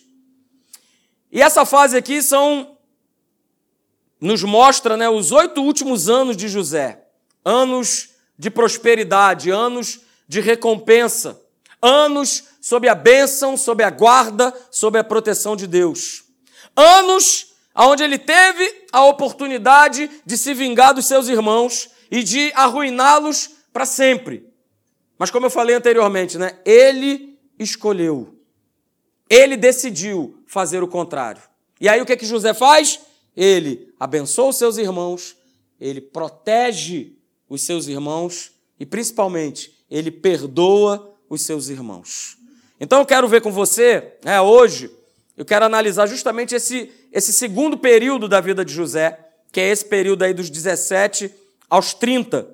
E 1.31 1.43
essa 1.43 1.67
fase 1.67 1.97
aqui 1.97 2.23
são 2.23 2.77
nos 4.21 4.43
mostra 4.43 4.97
né, 4.97 5.09
os 5.09 5.31
oito 5.31 5.63
últimos 5.63 6.09
anos 6.09 6.37
de 6.37 6.49
José, 6.49 7.05
anos 7.45 8.11
de 8.37 8.51
prosperidade, 8.51 9.51
anos 9.51 10.01
de 10.27 10.41
recompensa, 10.41 11.41
anos 11.81 12.45
sob 12.61 12.89
a 12.89 12.95
bênção, 12.95 13.57
sob 13.57 13.83
a 13.83 13.91
guarda, 13.91 14.55
sob 14.71 14.99
a 14.99 15.05
proteção 15.05 15.57
de 15.57 15.67
Deus. 15.67 16.25
Anos 16.77 17.55
onde 17.75 18.03
ele 18.03 18.19
teve 18.19 18.87
a 18.93 19.05
oportunidade 19.05 20.11
de 20.25 20.37
se 20.37 20.53
vingar 20.53 20.93
dos 20.93 21.07
seus 21.07 21.29
irmãos 21.29 21.89
e 22.11 22.23
de 22.23 22.53
arruiná-los 22.55 23.51
para 23.73 23.87
sempre. 23.87 24.49
Mas 25.19 25.31
como 25.31 25.47
eu 25.47 25.51
falei 25.51 25.77
anteriormente, 25.77 26.37
né, 26.39 26.59
ele 26.65 27.39
escolheu. 27.59 28.35
Ele 29.31 29.57
decidiu 29.57 30.43
fazer 30.47 30.83
o 30.83 30.89
contrário. 30.89 31.43
E 31.81 31.89
aí 31.89 32.01
o 32.01 32.07
que, 32.07 32.13
é 32.13 32.17
que 32.17 32.27
José 32.27 32.55
faz? 32.55 33.01
Ele 33.37 33.93
abençoa 34.01 34.49
os 34.49 34.57
seus 34.57 34.79
irmãos, 34.79 35.37
ele 35.81 36.01
protege 36.01 37.13
os 37.49 37.63
seus 37.63 37.87
irmãos 37.87 38.53
e, 38.81 38.87
principalmente, 38.87 39.77
ele 39.91 40.11
perdoa 40.11 41.15
os 41.29 41.43
seus 41.43 41.69
irmãos. 41.69 42.37
Então 42.81 43.01
eu 43.01 43.07
quero 43.07 43.29
ver 43.29 43.41
com 43.41 43.53
você, 43.53 44.15
né, 44.25 44.41
hoje, 44.41 44.91
eu 45.37 45.45
quero 45.45 45.65
analisar 45.65 46.07
justamente 46.07 46.55
esse, 46.55 46.91
esse 47.13 47.33
segundo 47.33 47.79
período 47.79 48.29
da 48.29 48.41
vida 48.41 48.65
de 48.65 48.73
José, 48.73 49.19
que 49.53 49.61
é 49.61 49.69
esse 49.69 49.85
período 49.85 50.23
aí 50.23 50.35
dos 50.35 50.51
17 50.51 51.33
aos 51.71 51.95
30. 51.95 52.49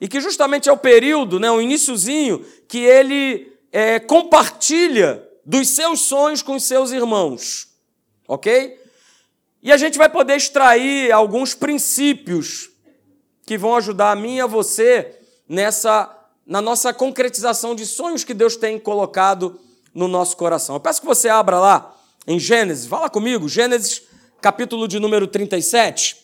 E 0.00 0.08
que 0.08 0.20
justamente 0.20 0.68
é 0.68 0.72
o 0.72 0.76
período, 0.76 1.38
né, 1.38 1.50
o 1.50 1.60
iníciozinho, 1.60 2.44
que 2.66 2.78
ele 2.78 3.52
é, 3.70 4.00
compartilha 4.00 5.26
dos 5.44 5.68
seus 5.68 6.00
sonhos 6.00 6.42
com 6.42 6.54
os 6.54 6.64
seus 6.64 6.90
irmãos, 6.90 7.68
ok? 8.26 8.80
E 9.62 9.70
a 9.70 9.76
gente 9.76 9.98
vai 9.98 10.08
poder 10.08 10.36
extrair 10.36 11.12
alguns 11.12 11.54
princípios 11.54 12.70
que 13.46 13.58
vão 13.58 13.76
ajudar 13.76 14.10
a 14.10 14.16
mim 14.16 14.36
e 14.36 14.40
a 14.40 14.46
você 14.46 15.18
nessa 15.48 16.04
na 16.46 16.60
nossa 16.60 16.92
concretização 16.92 17.74
de 17.74 17.86
sonhos 17.86 18.24
que 18.24 18.34
Deus 18.34 18.56
tem 18.56 18.78
colocado 18.78 19.58
no 19.94 20.08
nosso 20.08 20.36
coração. 20.36 20.76
Eu 20.76 20.80
peço 20.80 21.00
que 21.00 21.06
você 21.06 21.28
abra 21.28 21.58
lá 21.58 21.96
em 22.26 22.38
Gênesis, 22.38 22.86
fala 22.86 23.08
comigo, 23.08 23.48
Gênesis 23.48 24.02
capítulo 24.40 24.88
de 24.88 24.98
número 24.98 25.26
37. 25.26 26.16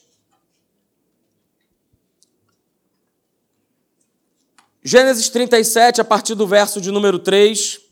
Gênesis 4.82 5.28
37, 5.28 6.00
a 6.00 6.04
partir 6.04 6.34
do 6.34 6.46
verso 6.46 6.80
de 6.80 6.90
número 6.90 7.18
3. 7.18 7.87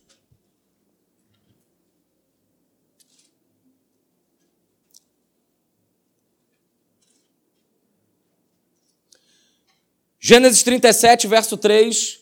Gênesis 10.28 10.64
37, 10.64 11.28
verso 11.28 11.56
3. 11.56 12.18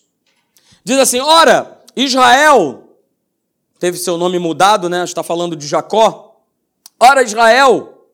Diz 0.84 0.98
assim: 0.98 1.20
Ora, 1.20 1.82
Israel 1.96 2.98
teve 3.78 3.96
seu 3.96 4.18
nome 4.18 4.38
mudado, 4.38 4.90
né? 4.90 5.02
Está 5.02 5.22
falando 5.22 5.56
de 5.56 5.66
Jacó. 5.66 6.44
Ora, 7.00 7.22
Israel. 7.22 8.06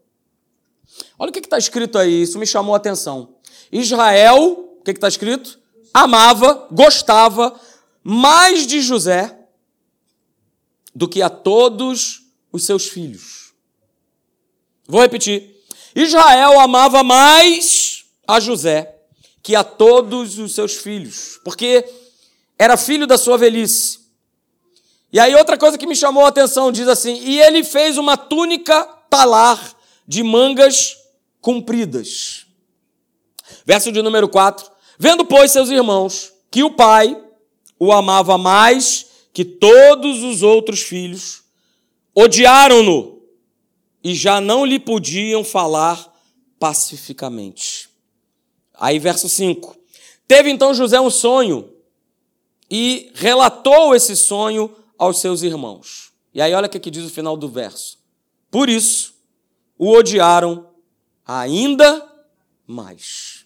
Olha 1.19 1.31
o 1.31 1.33
que 1.33 1.41
está 1.41 1.59
escrito 1.59 1.99
aí, 1.99 2.23
isso 2.23 2.39
me 2.39 2.47
chamou 2.47 2.75
a 2.75 2.77
atenção. 2.77 3.35
Israel, 3.73 4.77
o 4.79 4.85
que 4.85 4.93
está 4.93 5.09
escrito? 5.09 5.59
amava, 5.93 6.69
gostava 6.71 7.59
mais 8.01 8.69
de 8.69 8.81
José 8.81 9.41
do 10.95 11.09
que 11.09 11.21
a 11.21 11.29
todos 11.29 12.27
os 12.53 12.65
seus 12.65 12.87
filhos. 12.87 13.53
Vou 14.87 15.01
repetir. 15.01 15.65
Israel 15.97 16.61
amava 16.61 17.03
mais 17.03 18.05
a 18.25 18.39
José 18.39 19.00
que 19.43 19.55
a 19.55 19.65
todos 19.65 20.39
os 20.39 20.55
seus 20.55 20.77
filhos, 20.77 21.41
porque 21.45 21.85
era 22.59 22.77
filho 22.77 23.07
da 23.07 23.17
sua 23.17 23.39
velhice. 23.39 24.01
E 25.13 25.19
aí 25.19 25.35
outra 25.35 25.57
coisa 25.57 25.79
que 25.79 25.87
me 25.87 25.97
chamou 25.97 26.25
a 26.25 26.29
atenção 26.29 26.71
diz 26.71 26.87
assim: 26.89 27.21
"E 27.23 27.41
ele 27.41 27.65
fez 27.65 27.99
uma 27.99 28.17
túnica 28.17 28.85
talar 29.09 29.75
de 30.07 30.23
mangas 30.23 30.97
compridas". 31.41 32.47
Verso 33.65 33.91
de 33.91 34.03
número 34.03 34.29
4. 34.29 34.71
Vendo, 34.99 35.25
pois, 35.25 35.51
seus 35.51 35.71
irmãos 35.71 36.33
que 36.51 36.63
o 36.63 36.71
pai 36.71 37.17
o 37.81 37.91
amava 37.91 38.37
mais 38.37 39.07
que 39.33 39.45
todos 39.45 40.23
os 40.23 40.43
outros 40.43 40.83
filhos, 40.83 41.43
odiaram-no 42.15 43.23
e 44.05 44.15
já 44.15 44.41
não 44.41 44.67
lhe 44.67 44.79
podiam 44.79 45.43
falar 45.43 46.13
pacificamente. 46.59 47.89
Aí, 48.81 48.99
verso 48.99 49.29
5. 49.29 49.77
Teve 50.27 50.51
então 50.51 50.73
José 50.73 50.99
um 50.99 51.11
sonho 51.11 51.71
e 52.71 53.13
relatou 53.15 53.95
esse 53.95 54.17
sonho 54.17 54.75
aos 54.97 55.21
seus 55.21 55.43
irmãos. 55.43 56.13
E 56.33 56.41
aí, 56.41 56.55
olha 56.55 56.67
o 56.67 56.71
que 56.71 56.91
diz 56.91 57.05
o 57.05 57.11
final 57.11 57.37
do 57.37 57.47
verso. 57.47 57.99
Por 58.51 58.71
isso, 58.71 59.15
o 59.79 59.93
odiaram 59.93 60.69
ainda 61.27 62.09
mais. 62.67 63.45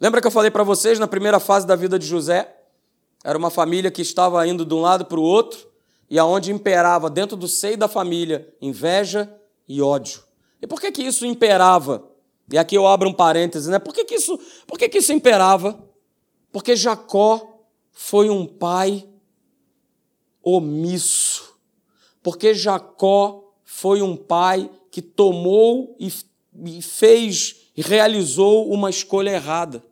Lembra 0.00 0.20
que 0.20 0.26
eu 0.26 0.32
falei 0.32 0.50
para 0.50 0.64
vocês 0.64 0.98
na 0.98 1.06
primeira 1.06 1.38
fase 1.38 1.66
da 1.66 1.76
vida 1.76 1.98
de 1.98 2.06
José? 2.06 2.56
Era 3.22 3.38
uma 3.38 3.50
família 3.50 3.90
que 3.90 4.02
estava 4.02 4.46
indo 4.46 4.64
de 4.64 4.74
um 4.74 4.80
lado 4.80 5.04
para 5.04 5.18
o 5.18 5.22
outro, 5.22 5.68
e 6.10 6.18
aonde 6.18 6.50
imperava 6.50 7.10
dentro 7.10 7.36
do 7.36 7.46
seio 7.46 7.76
da 7.76 7.86
família 7.86 8.52
inveja 8.60 9.32
e 9.68 9.82
ódio. 9.82 10.24
E 10.60 10.66
por 10.66 10.80
que 10.80 10.90
que 10.90 11.02
isso 11.02 11.26
imperava? 11.26 12.07
E 12.50 12.56
aqui 12.56 12.74
eu 12.76 12.86
abro 12.86 13.08
um 13.08 13.12
parêntese, 13.12 13.70
né? 13.70 13.78
Por 13.78 13.92
que 13.92 14.04
que 14.04 14.14
isso, 14.14 14.38
por 14.66 14.78
que 14.78 14.88
que 14.88 14.98
isso 14.98 15.12
imperava? 15.12 15.82
Porque 16.50 16.74
Jacó 16.74 17.66
foi 17.92 18.30
um 18.30 18.46
pai 18.46 19.06
omisso. 20.42 21.54
Porque 22.22 22.54
Jacó 22.54 23.52
foi 23.64 24.00
um 24.00 24.16
pai 24.16 24.70
que 24.90 25.02
tomou 25.02 25.94
e, 26.00 26.12
e 26.64 26.82
fez 26.82 27.70
e 27.76 27.82
realizou 27.82 28.72
uma 28.72 28.90
escolha 28.90 29.30
errada. 29.30 29.84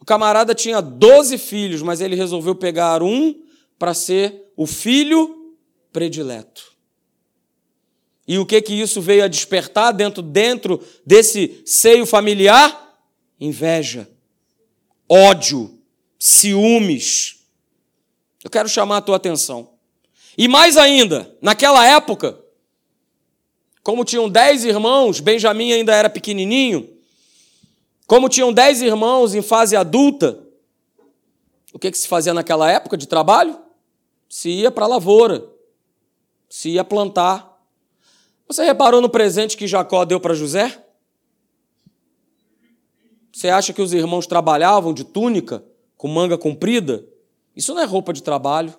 O 0.00 0.04
camarada 0.04 0.54
tinha 0.54 0.80
12 0.80 1.38
filhos, 1.38 1.82
mas 1.82 2.00
ele 2.00 2.16
resolveu 2.16 2.54
pegar 2.54 3.02
um 3.02 3.40
para 3.78 3.94
ser 3.94 4.52
o 4.56 4.66
filho 4.66 5.54
predileto. 5.92 6.71
E 8.26 8.38
o 8.38 8.46
que 8.46 8.62
que 8.62 8.72
isso 8.72 9.00
veio 9.00 9.24
a 9.24 9.28
despertar 9.28 9.92
dentro 9.92 10.22
dentro 10.22 10.80
desse 11.04 11.62
seio 11.66 12.06
familiar? 12.06 12.96
Inveja, 13.40 14.08
ódio, 15.08 15.78
ciúmes. 16.18 17.40
Eu 18.44 18.50
quero 18.50 18.68
chamar 18.68 18.98
a 18.98 19.02
tua 19.02 19.16
atenção. 19.16 19.70
E 20.38 20.48
mais 20.48 20.76
ainda, 20.76 21.36
naquela 21.42 21.84
época, 21.84 22.38
como 23.82 24.04
tinham 24.04 24.28
dez 24.28 24.64
irmãos, 24.64 25.20
Benjamim 25.20 25.72
ainda 25.72 25.94
era 25.94 26.08
pequenininho, 26.08 26.88
como 28.06 28.28
tinham 28.28 28.52
dez 28.52 28.80
irmãos 28.80 29.34
em 29.34 29.42
fase 29.42 29.74
adulta, 29.74 30.38
o 31.72 31.78
que, 31.78 31.90
que 31.90 31.98
se 31.98 32.06
fazia 32.06 32.34
naquela 32.34 32.70
época 32.70 32.96
de 32.96 33.08
trabalho? 33.08 33.58
Se 34.28 34.50
ia 34.50 34.70
para 34.70 34.84
a 34.84 34.88
lavoura, 34.88 35.44
se 36.48 36.70
ia 36.70 36.84
plantar. 36.84 37.51
Você 38.46 38.64
reparou 38.64 39.00
no 39.00 39.08
presente 39.08 39.56
que 39.56 39.66
Jacó 39.66 40.04
deu 40.04 40.20
para 40.20 40.34
José? 40.34 40.84
Você 43.32 43.48
acha 43.48 43.72
que 43.72 43.80
os 43.80 43.92
irmãos 43.92 44.26
trabalhavam 44.26 44.92
de 44.92 45.04
túnica, 45.04 45.64
com 45.96 46.06
manga 46.06 46.36
comprida? 46.36 47.04
Isso 47.56 47.74
não 47.74 47.80
é 47.80 47.84
roupa 47.84 48.12
de 48.12 48.22
trabalho. 48.22 48.74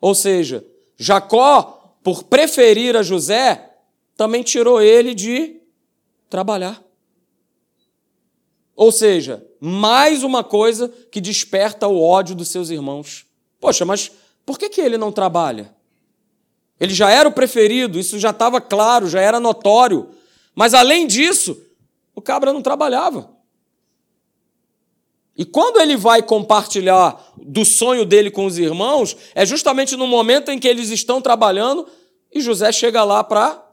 Ou 0.00 0.14
seja, 0.14 0.64
Jacó, 0.96 1.96
por 2.02 2.24
preferir 2.24 2.96
a 2.96 3.02
José, 3.02 3.76
também 4.16 4.42
tirou 4.42 4.80
ele 4.80 5.14
de 5.14 5.60
trabalhar. 6.28 6.82
Ou 8.74 8.92
seja, 8.92 9.44
mais 9.60 10.22
uma 10.22 10.44
coisa 10.44 10.88
que 11.10 11.20
desperta 11.20 11.88
o 11.88 12.00
ódio 12.00 12.34
dos 12.34 12.48
seus 12.48 12.70
irmãos. 12.70 13.26
Poxa, 13.60 13.84
mas 13.84 14.10
por 14.46 14.58
que, 14.58 14.68
que 14.68 14.80
ele 14.80 14.96
não 14.96 15.10
trabalha? 15.10 15.74
Ele 16.80 16.94
já 16.94 17.10
era 17.10 17.28
o 17.28 17.32
preferido, 17.32 17.98
isso 17.98 18.18
já 18.18 18.30
estava 18.30 18.60
claro, 18.60 19.08
já 19.08 19.20
era 19.20 19.40
notório. 19.40 20.10
Mas 20.54 20.74
além 20.74 21.06
disso, 21.06 21.60
o 22.14 22.20
cabra 22.20 22.52
não 22.52 22.62
trabalhava. 22.62 23.30
E 25.36 25.44
quando 25.44 25.80
ele 25.80 25.96
vai 25.96 26.20
compartilhar 26.20 27.32
do 27.36 27.64
sonho 27.64 28.04
dele 28.04 28.28
com 28.28 28.44
os 28.44 28.58
irmãos, 28.58 29.16
é 29.34 29.46
justamente 29.46 29.96
no 29.96 30.06
momento 30.06 30.50
em 30.50 30.58
que 30.58 30.66
eles 30.66 30.90
estão 30.90 31.22
trabalhando 31.22 31.86
e 32.32 32.40
José 32.40 32.72
chega 32.72 33.04
lá 33.04 33.22
para 33.22 33.64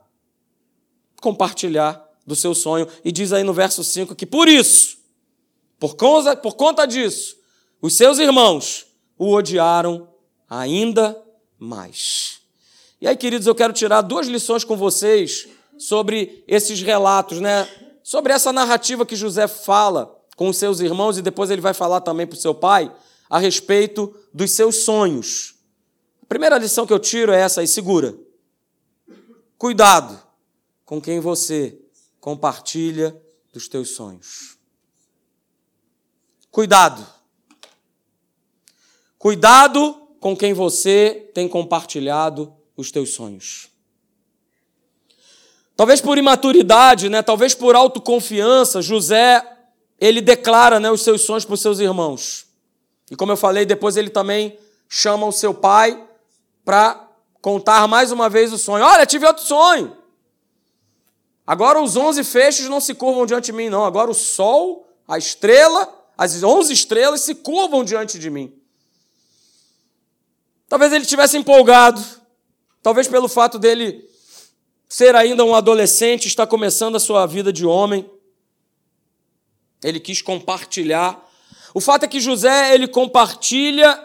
compartilhar 1.20 2.08
do 2.24 2.36
seu 2.36 2.54
sonho. 2.54 2.86
E 3.04 3.10
diz 3.10 3.32
aí 3.32 3.42
no 3.42 3.52
verso 3.52 3.82
5 3.82 4.14
que 4.14 4.24
por 4.24 4.48
isso, 4.48 4.98
por 5.78 5.96
conta, 5.96 6.36
por 6.36 6.54
conta 6.54 6.86
disso, 6.86 7.36
os 7.82 7.94
seus 7.94 8.20
irmãos 8.20 8.86
o 9.18 9.32
odiaram 9.32 10.08
ainda 10.48 11.20
mais. 11.58 12.40
E 13.00 13.06
aí, 13.06 13.16
queridos, 13.16 13.46
eu 13.46 13.54
quero 13.54 13.72
tirar 13.72 14.00
duas 14.00 14.26
lições 14.26 14.64
com 14.64 14.76
vocês 14.76 15.48
sobre 15.78 16.42
esses 16.48 16.80
relatos, 16.80 17.40
né? 17.40 17.68
Sobre 18.02 18.32
essa 18.32 18.52
narrativa 18.52 19.04
que 19.04 19.14
José 19.14 19.46
fala 19.46 20.16
com 20.34 20.48
os 20.48 20.56
seus 20.56 20.80
irmãos 20.80 21.18
e 21.18 21.22
depois 21.22 21.50
ele 21.50 21.60
vai 21.60 21.74
falar 21.74 22.00
também 22.00 22.26
para 22.26 22.36
o 22.36 22.40
seu 22.40 22.54
pai 22.54 22.94
a 23.28 23.38
respeito 23.38 24.14
dos 24.32 24.50
seus 24.52 24.76
sonhos. 24.76 25.56
A 26.22 26.26
primeira 26.26 26.56
lição 26.56 26.86
que 26.86 26.92
eu 26.92 26.98
tiro 26.98 27.32
é 27.32 27.40
essa 27.40 27.60
aí, 27.60 27.68
segura. 27.68 28.16
Cuidado 29.58 30.20
com 30.84 31.00
quem 31.00 31.20
você 31.20 31.78
compartilha 32.20 33.20
dos 33.52 33.68
teus 33.68 33.90
sonhos. 33.90 34.56
Cuidado. 36.50 37.06
Cuidado 39.18 39.94
com 40.18 40.36
quem 40.36 40.54
você 40.54 41.30
tem 41.34 41.48
compartilhado 41.48 42.55
os 42.76 42.90
teus 42.90 43.14
sonhos. 43.14 43.68
Talvez 45.76 46.00
por 46.00 46.16
imaturidade, 46.16 47.08
né? 47.08 47.22
talvez 47.22 47.54
por 47.54 47.76
autoconfiança, 47.76 48.80
José, 48.80 49.44
ele 50.00 50.20
declara 50.20 50.80
né, 50.80 50.90
os 50.90 51.02
seus 51.02 51.22
sonhos 51.22 51.44
para 51.44 51.54
os 51.54 51.60
seus 51.60 51.78
irmãos. 51.78 52.46
E 53.10 53.16
como 53.16 53.32
eu 53.32 53.36
falei, 53.36 53.64
depois 53.64 53.96
ele 53.96 54.10
também 54.10 54.58
chama 54.88 55.26
o 55.26 55.32
seu 55.32 55.52
pai 55.52 56.02
para 56.64 57.08
contar 57.40 57.86
mais 57.86 58.10
uma 58.10 58.28
vez 58.28 58.52
o 58.52 58.58
sonho. 58.58 58.84
Olha, 58.84 59.06
tive 59.06 59.26
outro 59.26 59.44
sonho. 59.44 59.96
Agora 61.46 61.80
os 61.80 61.94
onze 61.96 62.24
feixes 62.24 62.68
não 62.68 62.80
se 62.80 62.94
curvam 62.94 63.24
diante 63.24 63.46
de 63.46 63.52
mim, 63.52 63.68
não. 63.68 63.84
Agora 63.84 64.10
o 64.10 64.14
sol, 64.14 64.88
a 65.06 65.16
estrela, 65.16 65.92
as 66.18 66.42
onze 66.42 66.72
estrelas 66.72 67.20
se 67.20 67.34
curvam 67.34 67.84
diante 67.84 68.18
de 68.18 68.30
mim. 68.30 68.52
Talvez 70.68 70.92
ele 70.92 71.06
tivesse 71.06 71.36
empolgado, 71.36 72.02
Talvez 72.86 73.08
pelo 73.08 73.26
fato 73.26 73.58
dele 73.58 74.08
ser 74.88 75.16
ainda 75.16 75.44
um 75.44 75.56
adolescente, 75.56 76.28
está 76.28 76.46
começando 76.46 76.94
a 76.94 77.00
sua 77.00 77.26
vida 77.26 77.52
de 77.52 77.66
homem. 77.66 78.08
Ele 79.82 79.98
quis 79.98 80.22
compartilhar. 80.22 81.20
O 81.74 81.80
fato 81.80 82.04
é 82.04 82.06
que 82.06 82.20
José, 82.20 82.72
ele 82.72 82.86
compartilha 82.86 84.00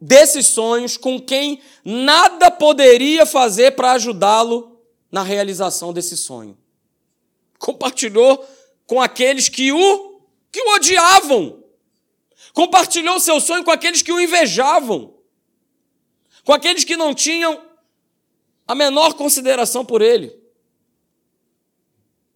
desses 0.00 0.48
sonhos 0.48 0.96
com 0.96 1.20
quem 1.20 1.62
nada 1.84 2.50
poderia 2.50 3.24
fazer 3.24 3.76
para 3.76 3.92
ajudá-lo 3.92 4.80
na 5.12 5.22
realização 5.22 5.92
desse 5.92 6.16
sonho. 6.16 6.58
Compartilhou 7.56 8.44
com 8.84 9.00
aqueles 9.00 9.48
que 9.48 9.70
o 9.70 10.20
que 10.50 10.60
o 10.60 10.74
odiavam. 10.74 11.62
Compartilhou 12.52 13.20
seu 13.20 13.40
sonho 13.40 13.62
com 13.62 13.70
aqueles 13.70 14.02
que 14.02 14.10
o 14.10 14.20
invejavam. 14.20 15.14
Com 16.44 16.52
aqueles 16.52 16.82
que 16.82 16.96
não 16.96 17.14
tinham 17.14 17.67
a 18.68 18.74
menor 18.74 19.14
consideração 19.14 19.82
por 19.82 20.02
ele. 20.02 20.38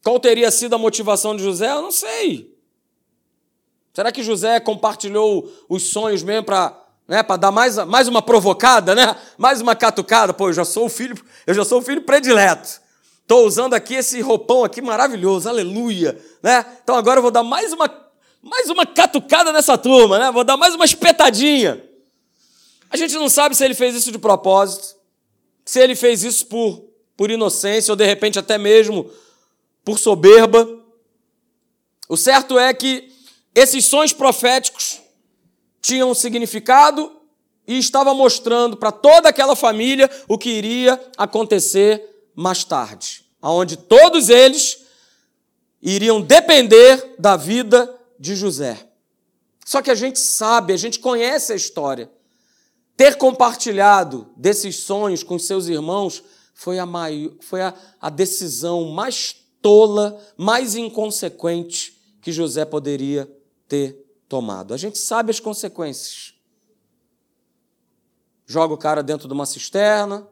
Qual 0.02 0.18
teria 0.18 0.50
sido 0.50 0.74
a 0.74 0.78
motivação 0.78 1.36
de 1.36 1.42
José? 1.42 1.70
Eu 1.70 1.82
não 1.82 1.92
sei. 1.92 2.50
Será 3.92 4.10
que 4.10 4.22
José 4.22 4.58
compartilhou 4.58 5.52
os 5.68 5.90
sonhos 5.90 6.22
mesmo 6.22 6.44
para 6.44 6.78
né, 7.06 7.22
para 7.22 7.36
dar 7.36 7.50
mais, 7.50 7.76
mais 7.78 8.08
uma 8.08 8.22
provocada, 8.22 8.94
né? 8.94 9.14
Mais 9.36 9.60
uma 9.60 9.76
catucada. 9.76 10.32
Pô, 10.32 10.48
eu 10.48 10.52
já 10.52 10.64
sou 10.64 10.86
o 10.86 10.88
filho, 10.88 11.20
eu 11.46 11.52
já 11.52 11.64
sou 11.64 11.80
o 11.80 11.82
filho 11.82 12.00
predileto. 12.02 12.80
Estou 13.20 13.44
usando 13.44 13.74
aqui 13.74 13.94
esse 13.94 14.20
roupão 14.20 14.64
aqui 14.64 14.80
maravilhoso, 14.80 15.48
aleluia, 15.48 16.18
né? 16.42 16.64
Então 16.82 16.96
agora 16.96 17.18
eu 17.18 17.22
vou 17.22 17.30
dar 17.30 17.42
mais 17.42 17.72
uma 17.72 18.02
mais 18.40 18.70
uma 18.70 18.86
catucada 18.86 19.52
nessa 19.52 19.76
turma, 19.76 20.18
né? 20.18 20.30
Vou 20.30 20.42
dar 20.42 20.56
mais 20.56 20.74
uma 20.74 20.84
espetadinha. 20.84 21.84
A 22.88 22.96
gente 22.96 23.14
não 23.14 23.28
sabe 23.28 23.54
se 23.54 23.64
ele 23.64 23.74
fez 23.74 23.94
isso 23.94 24.10
de 24.10 24.18
propósito 24.18 25.01
se 25.64 25.80
ele 25.80 25.94
fez 25.94 26.22
isso 26.22 26.46
por, 26.46 26.84
por 27.16 27.30
inocência 27.30 27.92
ou 27.92 27.96
de 27.96 28.04
repente 28.04 28.38
até 28.38 28.58
mesmo 28.58 29.10
por 29.84 29.98
soberba. 29.98 30.68
O 32.08 32.16
certo 32.16 32.58
é 32.58 32.72
que 32.74 33.12
esses 33.54 33.84
sonhos 33.84 34.12
proféticos 34.12 35.00
tinham 35.80 36.14
significado 36.14 37.20
e 37.66 37.78
estava 37.78 38.12
mostrando 38.14 38.76
para 38.76 38.92
toda 38.92 39.28
aquela 39.28 39.54
família 39.54 40.10
o 40.28 40.36
que 40.36 40.50
iria 40.50 41.00
acontecer 41.16 42.28
mais 42.34 42.64
tarde, 42.64 43.24
aonde 43.40 43.76
todos 43.76 44.28
eles 44.28 44.84
iriam 45.80 46.20
depender 46.20 47.14
da 47.18 47.36
vida 47.36 47.92
de 48.18 48.34
José. 48.34 48.88
Só 49.64 49.82
que 49.82 49.90
a 49.90 49.94
gente 49.94 50.18
sabe, 50.18 50.72
a 50.72 50.76
gente 50.76 50.98
conhece 50.98 51.52
a 51.52 51.56
história. 51.56 52.10
Ter 52.96 53.16
compartilhado 53.16 54.28
desses 54.36 54.80
sonhos 54.80 55.22
com 55.22 55.38
seus 55.38 55.66
irmãos 55.66 56.22
foi 56.54 56.78
a, 56.78 56.86
maior, 56.86 57.32
foi 57.40 57.62
a, 57.62 57.74
a 58.00 58.10
decisão 58.10 58.90
mais 58.90 59.34
tola, 59.60 60.20
mais 60.36 60.74
inconsequente 60.74 61.98
que 62.20 62.32
José 62.32 62.64
poderia 62.64 63.30
ter 63.66 63.96
tomado. 64.28 64.74
A 64.74 64.76
gente 64.76 64.98
sabe 64.98 65.30
as 65.30 65.40
consequências. 65.40 66.34
Joga 68.46 68.74
o 68.74 68.78
cara 68.78 69.02
dentro 69.02 69.26
de 69.26 69.34
uma 69.34 69.46
cisterna. 69.46 70.26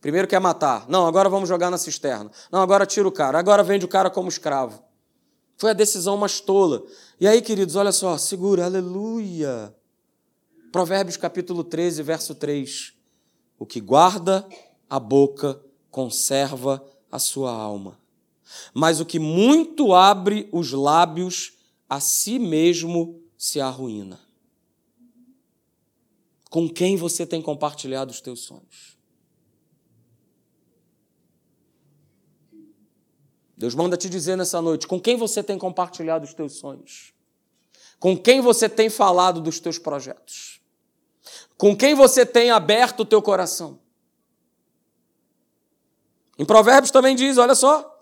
Primeiro 0.00 0.28
quer 0.28 0.40
matar. 0.40 0.88
Não, 0.88 1.06
agora 1.06 1.28
vamos 1.28 1.48
jogar 1.48 1.70
na 1.70 1.78
cisterna. 1.78 2.30
Não, 2.50 2.60
agora 2.60 2.86
tira 2.86 3.06
o 3.06 3.12
cara. 3.12 3.38
Agora 3.38 3.62
vende 3.62 3.84
o 3.84 3.88
cara 3.88 4.08
como 4.08 4.28
escravo. 4.28 4.82
Foi 5.56 5.70
a 5.70 5.74
decisão 5.74 6.16
mais 6.16 6.40
tola. 6.40 6.82
E 7.20 7.26
aí, 7.26 7.40
queridos, 7.42 7.76
olha 7.76 7.92
só, 7.92 8.16
segura, 8.16 8.64
aleluia. 8.64 9.74
Provérbios 10.72 11.16
capítulo 11.16 11.64
13, 11.64 12.02
verso 12.02 12.34
3. 12.34 12.92
O 13.58 13.64
que 13.64 13.80
guarda 13.80 14.46
a 14.88 15.00
boca 15.00 15.60
conserva 15.90 16.84
a 17.10 17.18
sua 17.18 17.50
alma. 17.50 17.98
Mas 18.74 19.00
o 19.00 19.06
que 19.06 19.18
muito 19.18 19.94
abre 19.94 20.48
os 20.52 20.72
lábios, 20.72 21.54
a 21.88 22.00
si 22.00 22.38
mesmo 22.38 23.20
se 23.36 23.60
arruína. 23.60 24.20
Com 26.50 26.68
quem 26.68 26.96
você 26.96 27.26
tem 27.26 27.42
compartilhado 27.42 28.10
os 28.10 28.20
teus 28.20 28.40
sonhos? 28.40 28.96
Deus 33.56 33.74
manda 33.74 33.96
te 33.96 34.08
dizer 34.08 34.36
nessa 34.36 34.60
noite: 34.60 34.86
com 34.86 35.00
quem 35.00 35.16
você 35.16 35.42
tem 35.42 35.58
compartilhado 35.58 36.24
os 36.24 36.34
teus 36.34 36.54
sonhos? 36.54 37.14
Com 37.98 38.16
quem 38.16 38.40
você 38.40 38.68
tem 38.68 38.90
falado 38.90 39.40
dos 39.40 39.58
teus 39.58 39.78
projetos? 39.78 40.55
Com 41.56 41.76
quem 41.76 41.94
você 41.94 42.26
tem 42.26 42.50
aberto 42.50 43.00
o 43.00 43.04
teu 43.04 43.22
coração? 43.22 43.78
Em 46.38 46.44
Provérbios 46.44 46.90
também 46.90 47.16
diz, 47.16 47.38
olha 47.38 47.54
só. 47.54 47.92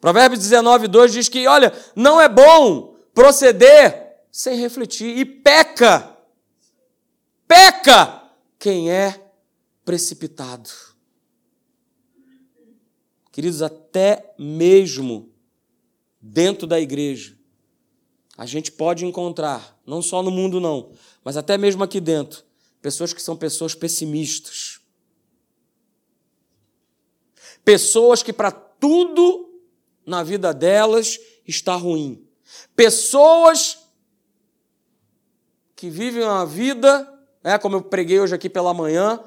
Provérbios 0.00 0.40
19, 0.40 0.88
2 0.88 1.12
diz 1.12 1.28
que, 1.28 1.46
olha, 1.46 1.72
não 1.94 2.20
é 2.20 2.28
bom 2.28 2.96
proceder 3.14 4.16
sem 4.30 4.56
refletir 4.58 5.16
e 5.16 5.24
peca. 5.24 6.16
Peca 7.46 8.22
quem 8.58 8.90
é 8.90 9.32
precipitado. 9.84 10.68
Queridos, 13.32 13.62
até 13.62 14.34
mesmo 14.38 15.32
dentro 16.20 16.66
da 16.66 16.80
igreja, 16.80 17.36
a 18.36 18.44
gente 18.46 18.70
pode 18.70 19.04
encontrar, 19.04 19.78
não 19.86 20.02
só 20.02 20.22
no 20.22 20.30
mundo 20.30 20.60
não, 20.60 20.92
mas 21.24 21.36
até 21.36 21.56
mesmo 21.56 21.82
aqui 21.82 22.00
dentro, 22.00 22.44
pessoas 22.80 23.12
que 23.12 23.22
são 23.22 23.36
pessoas 23.36 23.74
pessimistas. 23.74 24.80
Pessoas 27.64 28.22
que 28.22 28.32
para 28.32 28.50
tudo 28.50 29.60
na 30.06 30.22
vida 30.22 30.54
delas 30.54 31.18
está 31.46 31.74
ruim. 31.74 32.26
Pessoas 32.74 33.78
que 35.76 35.90
vivem 35.90 36.22
uma 36.22 36.46
vida, 36.46 37.06
é 37.44 37.56
como 37.58 37.76
eu 37.76 37.82
preguei 37.82 38.18
hoje 38.20 38.34
aqui 38.34 38.48
pela 38.48 38.74
manhã, 38.74 39.22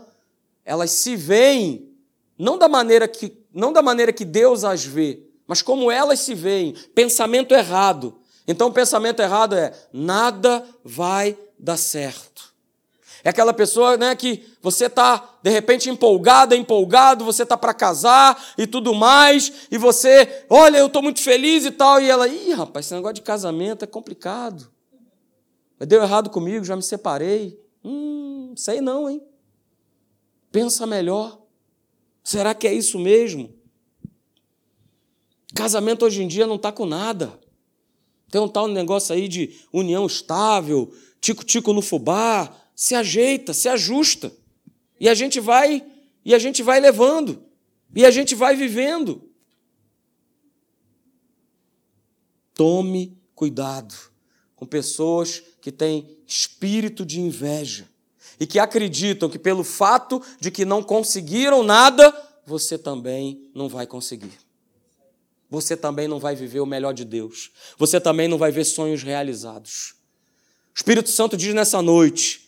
elas 0.66 0.92
se 0.92 1.16
veem 1.16 1.96
não 2.38 2.58
da 2.58 2.68
maneira 2.68 3.08
que 3.08 3.40
não 3.54 3.74
da 3.74 3.82
maneira 3.82 4.14
que 4.14 4.26
Deus 4.26 4.64
as 4.64 4.84
vê, 4.84 5.24
mas 5.46 5.62
como 5.62 5.92
elas 5.92 6.22
se 6.22 6.34
veem, 6.34 6.74
pensamento 6.96 7.54
errado. 7.54 8.20
Então 8.48 8.70
o 8.70 8.74
pensamento 8.74 9.22
errado 9.22 9.56
é 9.56 9.74
nada 9.92 10.66
vai 10.84 11.38
dar 11.60 11.78
certo. 11.78 12.51
É 13.24 13.30
aquela 13.30 13.54
pessoa 13.54 13.98
né, 13.98 14.16
que 14.16 14.44
você 14.62 14.86
está, 14.86 15.38
de 15.44 15.50
repente, 15.50 15.90
empolgada, 15.90 16.56
empolgado, 16.56 17.24
você 17.24 17.44
está 17.44 17.56
para 17.58 17.74
casar 17.74 18.54
e 18.58 18.66
tudo 18.66 18.94
mais, 18.94 19.68
e 19.70 19.78
você, 19.78 20.46
olha, 20.50 20.78
eu 20.78 20.88
estou 20.88 21.02
muito 21.02 21.22
feliz 21.22 21.66
e 21.66 21.72
tal, 21.72 22.02
e 22.02 22.10
ela, 22.10 22.28
ih, 22.28 22.54
rapaz, 22.54 22.86
esse 22.86 22.96
negócio 22.96 23.16
de 23.16 23.22
casamento 23.22 23.84
é 23.84 23.88
complicado. 23.88 24.72
Deu 25.80 26.02
errado 26.02 26.30
comigo, 26.30 26.64
já 26.64 26.76
me 26.76 26.84
separei. 26.84 27.60
Hum, 27.84 28.54
sei 28.56 28.82
não, 28.82 29.10
hein? 29.10 29.22
Pensa 30.52 30.86
melhor. 30.86 31.40
Será 32.24 32.54
que 32.54 32.68
é 32.68 32.74
isso 32.74 33.00
mesmo? 33.00 33.54
Casamento 35.56 36.06
hoje 36.06 36.24
em 36.24 36.28
dia 36.28 36.46
não 36.46 36.56
está 36.56 36.72
com 36.72 36.86
nada. 36.86 37.40
Tem 38.30 38.40
um 38.40 38.48
tal 38.48 38.68
negócio 38.68 39.14
aí 39.14 39.28
de 39.28 39.60
união 39.74 40.06
estável, 40.06 40.94
tico-tico 41.20 41.74
no 41.74 41.82
fubá, 41.82 42.56
se 42.76 42.96
ajeita, 42.96 43.54
se 43.54 43.70
ajusta. 43.70 44.32
E 45.00 45.10
a 45.10 45.14
gente 45.14 45.40
vai, 45.40 45.86
e 46.24 46.34
a 46.34 46.40
gente 46.40 46.62
vai 46.62 46.80
levando, 46.80 47.44
e 47.96 48.06
a 48.06 48.12
gente 48.12 48.36
vai 48.36 48.56
vivendo. 48.56 49.30
Tome 52.54 53.18
cuidado 53.34 53.96
com 54.56 54.66
pessoas 54.66 55.42
que 55.60 55.72
têm 55.72 56.18
espírito 56.28 57.04
de 57.06 57.20
inveja 57.20 57.90
e 58.40 58.46
que 58.46 58.60
acreditam 58.60 59.30
que 59.30 59.40
pelo 59.40 59.64
fato 59.64 60.22
de 60.40 60.52
que 60.52 60.66
não 60.66 60.84
conseguiram 60.84 61.64
nada, 61.64 62.12
você 62.46 62.78
também 62.78 63.50
não 63.54 63.68
vai 63.68 63.88
conseguir. 63.88 64.38
Você 65.50 65.76
também 65.76 66.08
não 66.08 66.20
vai 66.20 66.36
viver 66.36 66.62
o 66.62 66.66
melhor 66.66 66.94
de 66.94 67.04
Deus. 67.04 67.52
Você 67.78 68.00
também 68.00 68.28
não 68.28 68.38
vai 68.38 68.52
ver 68.52 68.64
sonhos 68.64 69.04
realizados. 69.04 69.96
O 70.74 70.78
Espírito 70.78 71.10
Santo 71.10 71.36
diz 71.36 71.54
nessa 71.54 71.82
noite: 71.82 72.41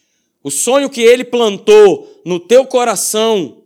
o 0.43 0.51
sonho 0.51 0.89
que 0.89 1.01
ele 1.01 1.23
plantou 1.23 2.21
no 2.25 2.39
teu 2.39 2.65
coração, 2.65 3.63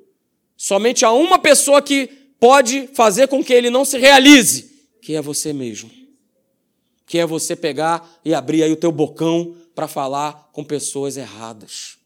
somente 0.55 1.03
há 1.03 1.11
uma 1.11 1.39
pessoa 1.39 1.81
que 1.81 2.07
pode 2.39 2.87
fazer 2.93 3.27
com 3.27 3.43
que 3.43 3.53
ele 3.53 3.69
não 3.69 3.83
se 3.83 3.97
realize, 3.97 4.87
que 5.01 5.15
é 5.15 5.21
você 5.21 5.51
mesmo. 5.51 5.89
Que 7.05 7.17
é 7.17 7.25
você 7.25 7.55
pegar 7.55 8.19
e 8.23 8.33
abrir 8.33 8.63
aí 8.63 8.71
o 8.71 8.77
teu 8.77 8.91
bocão 8.91 9.55
para 9.73 9.87
falar 9.87 10.49
com 10.51 10.63
pessoas 10.63 11.17
erradas 11.17 11.97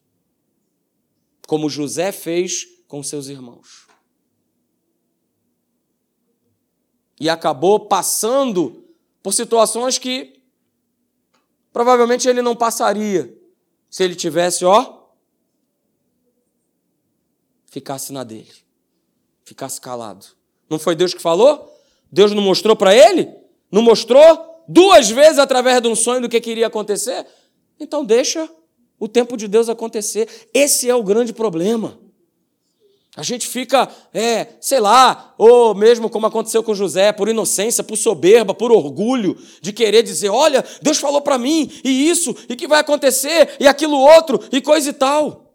como 1.51 1.69
José 1.69 2.13
fez 2.13 2.65
com 2.87 3.03
seus 3.03 3.27
irmãos. 3.27 3.85
E 7.19 7.29
acabou 7.29 7.87
passando 7.89 8.85
por 9.21 9.33
situações 9.33 9.97
que 9.97 10.41
provavelmente 11.73 12.25
ele 12.29 12.41
não 12.41 12.55
passaria 12.55 13.37
se 13.91 14.05
ele 14.05 14.15
tivesse, 14.15 14.63
ó, 14.63 15.01
ficasse 17.65 18.13
na 18.13 18.23
dele, 18.23 18.49
ficasse 19.43 19.81
calado. 19.81 20.25
Não 20.69 20.79
foi 20.79 20.95
Deus 20.95 21.13
que 21.13 21.21
falou? 21.21 21.77
Deus 22.09 22.31
não 22.31 22.41
mostrou 22.41 22.73
para 22.73 22.95
ele? 22.95 23.29
Não 23.69 23.81
mostrou 23.81 24.63
duas 24.65 25.09
vezes 25.09 25.37
através 25.37 25.81
de 25.81 25.89
um 25.89 25.95
sonho 25.95 26.21
do 26.21 26.29
que 26.29 26.39
queria 26.39 26.67
acontecer? 26.67 27.27
Então 27.77 28.05
deixa 28.05 28.49
o 28.97 29.09
tempo 29.09 29.35
de 29.35 29.47
Deus 29.47 29.67
acontecer. 29.67 30.47
Esse 30.53 30.89
é 30.89 30.95
o 30.95 31.03
grande 31.03 31.33
problema. 31.33 31.99
A 33.15 33.23
gente 33.23 33.45
fica, 33.45 33.89
é, 34.13 34.55
sei 34.61 34.79
lá, 34.79 35.35
ou 35.37 35.75
mesmo 35.75 36.09
como 36.09 36.27
aconteceu 36.27 36.63
com 36.63 36.73
José, 36.73 37.11
por 37.11 37.27
inocência, 37.27 37.83
por 37.83 37.97
soberba, 37.97 38.53
por 38.53 38.71
orgulho, 38.71 39.37
de 39.61 39.73
querer 39.73 40.01
dizer: 40.01 40.29
olha, 40.29 40.63
Deus 40.81 40.97
falou 40.97 41.21
para 41.21 41.37
mim, 41.37 41.69
e 41.83 42.09
isso, 42.09 42.33
e 42.47 42.55
que 42.55 42.67
vai 42.67 42.79
acontecer, 42.79 43.57
e 43.59 43.67
aquilo 43.67 43.97
outro, 43.97 44.39
e 44.49 44.61
coisa 44.61 44.89
e 44.89 44.93
tal. 44.93 45.53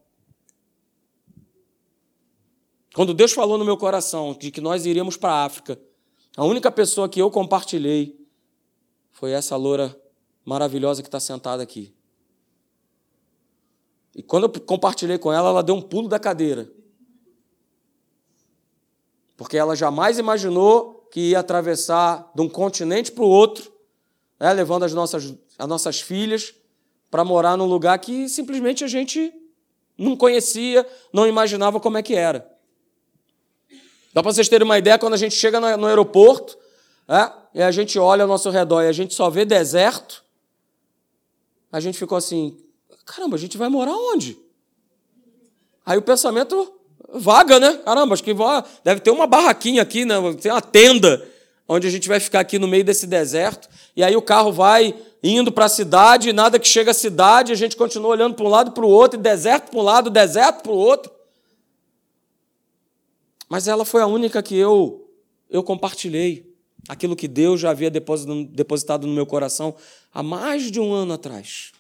Quando 2.95 3.14
Deus 3.14 3.33
falou 3.33 3.57
no 3.57 3.64
meu 3.64 3.77
coração 3.77 4.37
de 4.38 4.51
que 4.51 4.61
nós 4.61 4.85
iríamos 4.85 5.16
para 5.16 5.33
a 5.33 5.45
África, 5.45 5.81
a 6.37 6.45
única 6.45 6.71
pessoa 6.71 7.09
que 7.09 7.21
eu 7.21 7.31
compartilhei 7.31 8.19
foi 9.12 9.33
essa 9.33 9.57
loura 9.57 9.99
maravilhosa 10.45 11.03
que 11.03 11.09
está 11.09 11.21
sentada 11.21 11.62
aqui. 11.62 11.95
E 14.14 14.23
quando 14.23 14.45
eu 14.45 14.61
compartilhei 14.61 15.16
com 15.16 15.33
ela, 15.33 15.49
ela 15.49 15.62
deu 15.62 15.75
um 15.75 15.83
pulo 15.83 16.09
da 16.09 16.19
cadeira. 16.19 16.71
Porque 19.37 19.57
ela 19.57 19.77
jamais 19.77 20.18
imaginou 20.18 21.07
que 21.11 21.31
ia 21.31 21.40
atravessar 21.40 22.31
de 22.35 22.42
um 22.42 22.49
continente 22.49 23.12
para 23.12 23.25
o 23.25 23.29
outro, 23.29 23.72
né, 24.38 24.53
levando 24.53 24.85
as 24.85 24.92
nossas, 24.92 25.35
as 25.59 25.68
nossas 25.68 26.01
filhas 26.01 26.55
para 27.11 27.25
morar 27.25 27.57
num 27.57 27.66
lugar 27.66 27.99
que 27.99 28.29
simplesmente 28.29 28.85
a 28.85 28.88
gente 28.88 29.33
não 29.96 30.16
conhecia, 30.16 30.87
não 31.12 31.27
imaginava 31.27 31.81
como 31.81 31.96
é 31.96 32.03
que 32.03 32.14
era. 32.14 32.46
Dá 34.12 34.22
para 34.22 34.33
vocês 34.33 34.49
terem 34.49 34.64
uma 34.64 34.79
ideia, 34.79 34.99
quando 34.99 35.14
a 35.14 35.18
gente 35.18 35.35
chega 35.35 35.61
no, 35.61 35.87
aeroporto 35.87 36.59
é, 37.09 37.33
e 37.55 37.62
a 37.62 37.70
gente 37.70 37.99
olha 37.99 38.22
ao 38.22 38.29
nosso 38.29 38.51
redor 38.51 38.83
e 38.83 38.88
a 38.88 38.92
gente 38.92 39.14
só 39.14 39.31
vê 39.31 39.44
deserto, 39.44 40.25
a 41.70 41.81
gente 41.81 41.99
ficou 41.99 42.16
assim: 42.16 42.59
Caramba, 43.05 43.37
a 43.37 43.38
gente 43.38 43.57
vai 43.57 43.68
morar 43.68 43.92
onde? 43.92 44.38
Aí 45.85 45.96
o 45.96 46.03
pensamento 46.03 46.75
vaga, 47.19 47.58
né? 47.58 47.81
Caramba, 47.85 48.14
acho 48.14 48.23
que 48.23 48.35
deve 48.85 49.00
ter 49.00 49.10
uma 49.10 49.27
barraquinha 49.27 49.83
aqui, 49.83 50.04
né? 50.04 50.14
tem 50.40 50.50
uma 50.50 50.62
tenda 50.62 51.27
onde 51.69 51.87
a 51.87 51.90
gente 51.90 52.08
vai 52.08 52.21
ficar 52.21 52.40
aqui 52.40 52.58
no 52.58 52.69
meio 52.69 52.85
desse 52.85 53.06
deserto. 53.06 53.69
E 53.94 54.02
aí 54.02 54.17
o 54.17 54.23
carro 54.23 54.52
vai 54.52 54.94
indo 55.23 55.50
para 55.50 55.64
a 55.64 55.69
cidade, 55.69 56.29
e 56.29 56.33
nada 56.33 56.58
que 56.58 56.69
chega 56.69 56.92
à 56.92 56.94
cidade, 56.94 57.52
a 57.52 57.56
gente 57.56 57.77
continua 57.77 58.10
olhando 58.10 58.35
para 58.35 58.44
um 58.44 58.48
lado 58.48 58.71
para 58.71 58.85
o 58.85 58.88
outro, 58.88 59.19
e 59.19 59.23
deserto 59.23 59.71
para 59.71 59.81
um 59.81 59.83
lado, 59.83 60.10
deserto 60.10 60.62
para 60.62 60.73
o 60.73 60.77
outro. 60.77 61.10
Mas 63.48 63.67
ela 63.67 63.85
foi 63.85 64.02
a 64.02 64.06
única 64.06 64.42
que 64.42 64.56
eu, 64.56 65.10
eu 65.50 65.62
compartilhei 65.62 66.54
aquilo 66.88 67.17
que 67.17 67.27
Deus 67.27 67.60
já 67.60 67.71
havia 67.71 67.90
depositado 67.90 69.06
no 69.06 69.12
meu 69.12 69.27
coração 69.27 69.75
há 70.12 70.23
mais 70.23 70.71
de 70.71 70.81
um 70.81 70.92
ano 70.92 71.14
atrás. 71.14 71.73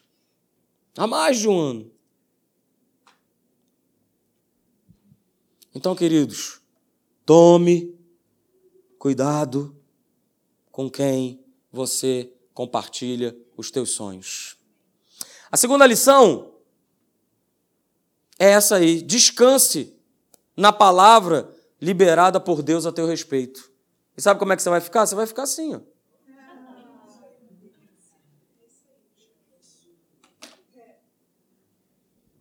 Há 0.96 1.06
mais 1.06 1.38
de 1.38 1.48
um 1.48 1.58
ano. 1.58 1.90
Então, 5.76 5.94
queridos, 5.94 6.62
tome 7.26 7.94
cuidado 8.98 9.76
com 10.72 10.88
quem 10.88 11.44
você 11.70 12.32
compartilha 12.54 13.36
os 13.58 13.70
teus 13.70 13.90
sonhos. 13.90 14.56
A 15.52 15.56
segunda 15.58 15.86
lição 15.86 16.54
é 18.38 18.52
essa 18.52 18.76
aí: 18.76 19.02
descanse 19.02 19.94
na 20.56 20.72
palavra 20.72 21.54
liberada 21.78 22.40
por 22.40 22.62
Deus 22.62 22.86
a 22.86 22.90
teu 22.90 23.06
respeito. 23.06 23.70
E 24.16 24.22
sabe 24.22 24.40
como 24.40 24.54
é 24.54 24.56
que 24.56 24.62
você 24.62 24.70
vai 24.70 24.80
ficar? 24.80 25.04
Você 25.04 25.14
vai 25.14 25.26
ficar 25.26 25.42
assim, 25.42 25.74
ó. 25.74 25.80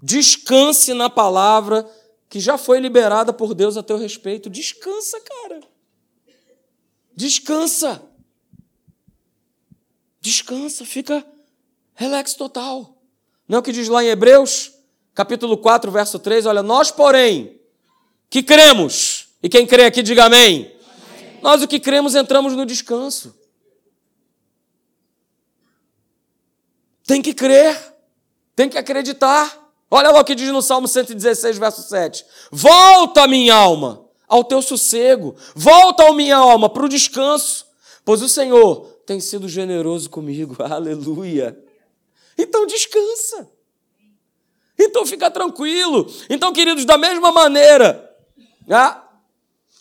Descanse 0.02 0.94
na 0.94 1.10
palavra 1.10 1.86
que 2.30 2.40
já 2.40 2.58
foi 2.58 2.80
liberada 2.80 3.32
por 3.32 3.54
Deus 3.54 3.78
a 3.78 3.84
teu 3.84 3.98
respeito. 3.98 4.50
Descansa, 4.50 5.20
cara. 5.22 5.62
Descansa. 7.16 8.02
Descansa, 10.20 10.86
fica 10.86 11.26
relax 11.94 12.34
total. 12.34 12.98
Não 13.48 13.58
é 13.58 13.60
o 13.60 13.64
que 13.64 13.72
diz 13.72 13.88
lá 13.88 14.04
em 14.04 14.08
Hebreus, 14.08 14.74
capítulo 15.14 15.58
4, 15.58 15.92
verso 15.92 16.20
3, 16.20 16.46
olha, 16.46 16.64
nós, 16.64 16.92
porém, 16.92 17.60
que 18.30 18.42
cremos, 18.42 19.30
e 19.42 19.48
quem 19.48 19.68
crê 19.68 19.86
aqui 19.86 20.02
diga 20.02 20.26
amém. 20.26 20.76
amém. 21.16 21.40
Nós 21.42 21.62
o 21.62 21.68
que 21.68 21.80
cremos 21.80 22.16
entramos 22.16 22.54
no 22.54 22.66
descanso. 22.66 23.38
Tem 27.06 27.22
que 27.22 27.34
crer, 27.34 27.96
tem 28.56 28.68
que 28.68 28.78
acreditar. 28.78 29.65
Olha 29.90 30.12
lá 30.12 30.20
o 30.20 30.24
que 30.24 30.36
diz 30.36 30.50
no 30.50 30.62
Salmo 30.62 30.88
116, 30.88 31.58
verso 31.58 31.84
7. 31.84 32.26
Volta, 32.52 33.28
minha 33.28 33.54
alma, 33.54 34.06
ao 34.28 34.44
teu 34.44 34.62
sossego. 34.62 35.36
Volta, 35.56 36.12
minha 36.14 36.38
alma, 36.38 36.70
para 36.70 36.86
o 36.86 36.90
descanso. 36.90 37.66
Pois 38.04 38.22
o 38.22 38.30
Senhor 38.30 38.86
tem 39.06 39.20
sido 39.20 39.48
generoso 39.48 40.10
comigo. 40.10 40.56
Aleluia. 40.64 41.58
Então 42.38 42.66
descansa. 42.66 43.50
Então 44.78 45.06
fica 45.06 45.32
tranquilo. 45.32 46.12
Então, 46.30 46.52
queridos, 46.52 46.86
da 46.86 46.98
mesma 46.98 47.32
maneira 47.32 48.12
né, 48.68 48.98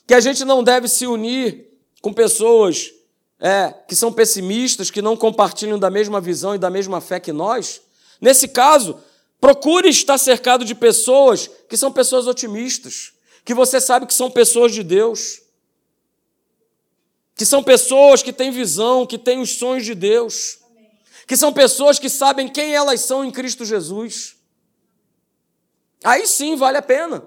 que 0.07 0.14
a 0.14 0.20
gente 0.20 0.44
não 0.44 0.62
deve 0.62 0.88
se 0.88 1.07
unir 1.07 1.68
com 2.00 2.12
pessoas 2.12 2.92
é, 3.40 3.74
que 3.88 3.96
são 3.96 4.12
pessimistas, 4.12 4.90
que 4.90 5.02
não 5.02 5.16
compartilham 5.16 5.78
da 5.78 5.90
mesma 5.90 6.20
visão 6.20 6.55
e 6.55 6.59
da 6.59 6.70
mesma 6.70 7.00
fé 7.00 7.18
que 7.18 7.32
nós, 7.32 7.82
nesse 8.20 8.46
caso, 8.48 8.98
procure 9.41 9.89
estar 9.89 10.18
cercado 10.18 10.64
de 10.64 10.74
pessoas 10.74 11.49
que 11.68 11.76
são 11.76 11.93
pessoas 11.93 12.26
otimistas, 12.26 13.12
que 13.45 13.55
você 13.55 13.80
sabe 13.80 14.07
que 14.07 14.14
são 14.14 14.30
pessoas 14.30 14.72
de 14.72 14.82
Deus 14.82 15.45
que 17.35 17.45
são 17.45 17.62
pessoas 17.62 18.22
que 18.22 18.32
têm 18.32 18.51
visão, 18.51 19.07
que 19.07 19.18
têm 19.18 19.41
os 19.41 19.57
sonhos 19.57 19.85
de 19.85 19.95
Deus, 19.95 20.59
que 21.26 21.37
são 21.37 21.53
pessoas 21.53 21.99
que 21.99 22.09
sabem 22.09 22.49
quem 22.49 22.74
elas 22.74 23.01
são 23.01 23.24
em 23.24 23.30
Cristo 23.30 23.64
Jesus. 23.64 24.37
Aí 26.03 26.26
sim 26.26 26.55
vale 26.55 26.78
a 26.78 26.82
pena 26.82 27.24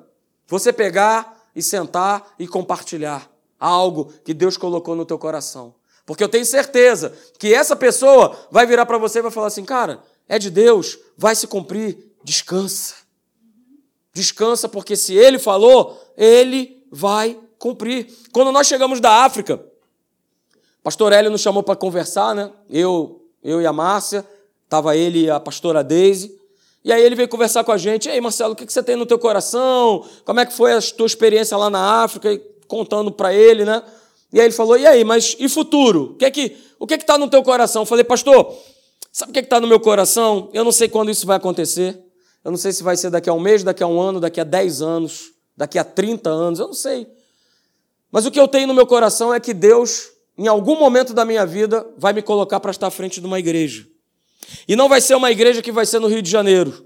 você 0.47 0.72
pegar 0.72 1.49
e 1.55 1.62
sentar 1.62 2.36
e 2.39 2.47
compartilhar 2.47 3.30
algo 3.60 4.14
que 4.24 4.34
Deus 4.34 4.55
colocou 4.55 4.95
no 4.95 5.05
teu 5.05 5.18
coração. 5.18 5.76
Porque 6.05 6.24
eu 6.24 6.30
tenho 6.30 6.45
certeza 6.45 7.14
que 7.38 7.53
essa 7.53 7.76
pessoa 7.76 8.47
vai 8.49 8.66
virar 8.66 8.86
para 8.86 8.97
você 8.97 9.20
e 9.20 9.24
vai 9.24 9.32
falar 9.32 9.47
assim: 9.47 9.66
cara, 9.66 10.01
é 10.28 10.38
de 10.38 10.49
Deus, 10.49 10.97
vai 11.17 11.36
se 11.36 11.47
cumprir, 11.47 11.97
descansa. 12.23 12.95
Descansa, 14.13 14.67
porque 14.67 14.95
se 14.95 15.15
ele 15.15 15.39
falou, 15.39 16.01
ele 16.17 16.84
vai 16.91 17.38
cumprir. 17.59 18.07
Quando 18.32 18.51
nós 18.51 18.67
chegamos 18.67 18.99
da 18.99 19.23
África, 19.23 19.63
Pastor 20.84 21.13
Hélio 21.13 21.32
nos 21.32 21.41
chamou 21.41 21.63
para 21.63 21.75
conversar, 21.75 22.34
né? 22.34 22.51
Eu, 22.69 23.25
eu 23.43 23.61
e 23.61 23.65
a 23.65 23.73
Márcia, 23.73 24.25
estava 24.63 24.95
ele 24.95 25.25
e 25.25 25.30
a 25.30 25.39
pastora 25.39 25.84
Deise. 25.84 26.38
E 26.84 26.91
aí 26.91 27.03
ele 27.03 27.15
veio 27.15 27.28
conversar 27.28 27.63
com 27.63 27.71
a 27.71 27.78
gente. 27.78 28.07
Ei, 28.07 28.21
Marcelo, 28.21 28.53
o 28.53 28.55
que 28.55 28.65
você 28.65 28.82
tem 28.82 28.95
no 28.95 29.05
teu 29.05 29.19
coração? 29.19 30.05
Como 30.23 30.39
é 30.39 30.45
que 30.45 30.53
foi 30.53 30.73
a 30.73 30.82
tua 30.82 31.05
experiência 31.05 31.57
lá 31.57 31.69
na 31.69 32.03
África? 32.03 32.32
E 32.32 32.38
contando 32.67 33.11
para 33.11 33.34
ele, 33.34 33.65
né? 33.65 33.84
E 34.32 34.39
aí 34.39 34.45
ele 34.45 34.53
falou, 34.53 34.78
e 34.78 34.86
aí, 34.86 35.03
mas 35.03 35.36
e 35.39 35.49
futuro? 35.49 36.13
O 36.13 36.15
que 36.15 36.25
é 36.25 36.32
que 36.32 36.57
o 36.80 36.86
que 36.86 36.93
é 36.93 36.97
está 36.97 37.17
no 37.17 37.30
teu 37.30 37.41
coração? 37.43 37.82
Eu 37.82 37.86
falei, 37.86 38.03
pastor, 38.03 38.55
sabe 39.18 39.32
o 39.32 39.34
que 39.34 39.39
é 39.39 39.41
está 39.41 39.59
no 39.59 39.68
meu 39.68 39.80
coração? 39.80 40.49
Eu 40.53 40.63
não 40.63 40.72
sei 40.72 40.88
quando 40.88 41.09
isso 41.09 41.26
vai 41.26 41.38
acontecer. 41.38 41.97
Eu 42.43 42.51
não 42.51 42.57
sei 42.57 42.72
se 42.72 42.84
vai 42.84 42.95
ser 42.95 43.09
daqui 43.09 43.30
a 43.30 43.34
um 43.34 43.39
mês, 43.39 43.63
daqui 43.63 43.84
a 43.84 43.88
um 43.88 43.99
ano, 43.99 44.20
daqui 44.20 44.39
a 44.39 44.43
dez 44.43 44.82
anos, 44.82 45.32
daqui 45.55 45.80
a 45.80 45.84
30 45.84 46.30
anos, 46.30 46.59
eu 46.59 46.68
não 46.68 46.74
sei. 46.74 47.07
Mas 48.11 48.26
o 48.26 48.32
que 48.32 48.39
eu 48.39 48.47
tenho 48.47 48.68
no 48.68 48.74
meu 48.74 48.86
coração 48.86 49.34
é 49.34 49.39
que 49.39 49.53
Deus 49.53 50.11
em 50.38 50.47
algum 50.47 50.78
momento 50.78 51.13
da 51.13 51.26
minha 51.26 51.45
vida, 51.45 51.86
vai 51.97 52.13
me 52.13 52.22
colocar 52.22 52.59
para 52.59 52.70
estar 52.70 52.88
à 52.88 52.91
frente 52.91 53.20
de 53.20 53.26
uma 53.26 53.39
igreja. 53.39 53.88
E 54.68 54.76
não 54.76 54.88
vai 54.88 55.01
ser 55.01 55.15
uma 55.15 55.32
igreja 55.32 55.61
que 55.61 55.72
vai 55.72 55.86
ser 55.86 55.99
no 55.99 56.07
Rio 56.07 56.22
de 56.22 56.30
Janeiro. 56.30 56.86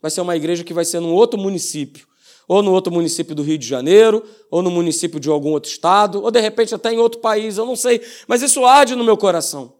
Vai 0.00 0.10
ser 0.10 0.20
uma 0.20 0.36
igreja 0.36 0.62
que 0.62 0.72
vai 0.72 0.84
ser 0.84 1.00
num 1.00 1.12
outro 1.12 1.38
município. 1.38 2.06
Ou 2.46 2.62
no 2.62 2.72
outro 2.72 2.92
município 2.92 3.34
do 3.34 3.42
Rio 3.42 3.58
de 3.58 3.66
Janeiro, 3.66 4.24
ou 4.50 4.62
no 4.62 4.70
município 4.70 5.18
de 5.18 5.28
algum 5.28 5.50
outro 5.50 5.70
estado, 5.70 6.22
ou 6.22 6.30
de 6.30 6.40
repente 6.40 6.74
até 6.74 6.92
em 6.92 6.98
outro 6.98 7.20
país, 7.20 7.56
eu 7.56 7.66
não 7.66 7.74
sei. 7.74 8.00
Mas 8.28 8.40
isso 8.40 8.64
arde 8.64 8.94
no 8.94 9.04
meu 9.04 9.16
coração. 9.16 9.74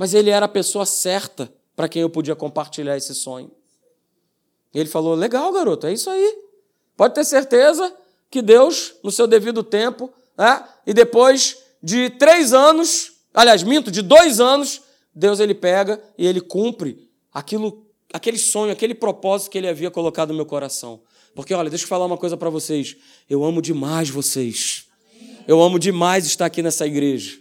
Mas 0.00 0.14
ele 0.14 0.30
era 0.30 0.46
a 0.46 0.48
pessoa 0.48 0.86
certa 0.86 1.52
para 1.76 1.86
quem 1.86 2.00
eu 2.00 2.08
podia 2.08 2.34
compartilhar 2.34 2.96
esse 2.96 3.14
sonho. 3.14 3.50
E 4.72 4.80
ele 4.80 4.88
falou: 4.88 5.14
legal, 5.14 5.52
garoto, 5.52 5.86
é 5.86 5.92
isso 5.92 6.08
aí. 6.08 6.38
Pode 6.96 7.14
ter 7.14 7.22
certeza 7.22 7.94
que 8.30 8.40
Deus, 8.40 8.94
no 9.04 9.10
seu 9.10 9.26
devido 9.26 9.62
tempo, 9.62 10.10
né, 10.38 10.66
e 10.86 10.94
depois 10.94 11.58
de 11.82 12.08
três 12.08 12.54
anos, 12.54 13.12
aliás, 13.34 13.62
minto, 13.62 13.90
de 13.90 14.00
dois 14.00 14.40
anos, 14.40 14.80
Deus 15.14 15.38
ele 15.38 15.54
pega 15.54 16.02
e 16.16 16.26
ele 16.26 16.40
cumpre 16.40 17.06
aquilo, 17.30 17.84
aquele 18.10 18.38
sonho, 18.38 18.72
aquele 18.72 18.94
propósito 18.94 19.50
que 19.50 19.58
ele 19.58 19.68
havia 19.68 19.90
colocado 19.90 20.30
no 20.30 20.36
meu 20.36 20.46
coração. 20.46 21.02
Porque, 21.34 21.52
olha, 21.52 21.68
deixa 21.68 21.84
eu 21.84 21.88
falar 21.88 22.06
uma 22.06 22.16
coisa 22.16 22.38
para 22.38 22.48
vocês. 22.48 22.96
Eu 23.28 23.44
amo 23.44 23.60
demais 23.60 24.08
vocês. 24.08 24.86
Eu 25.46 25.60
amo 25.60 25.78
demais 25.78 26.24
estar 26.24 26.46
aqui 26.46 26.62
nessa 26.62 26.86
igreja. 26.86 27.38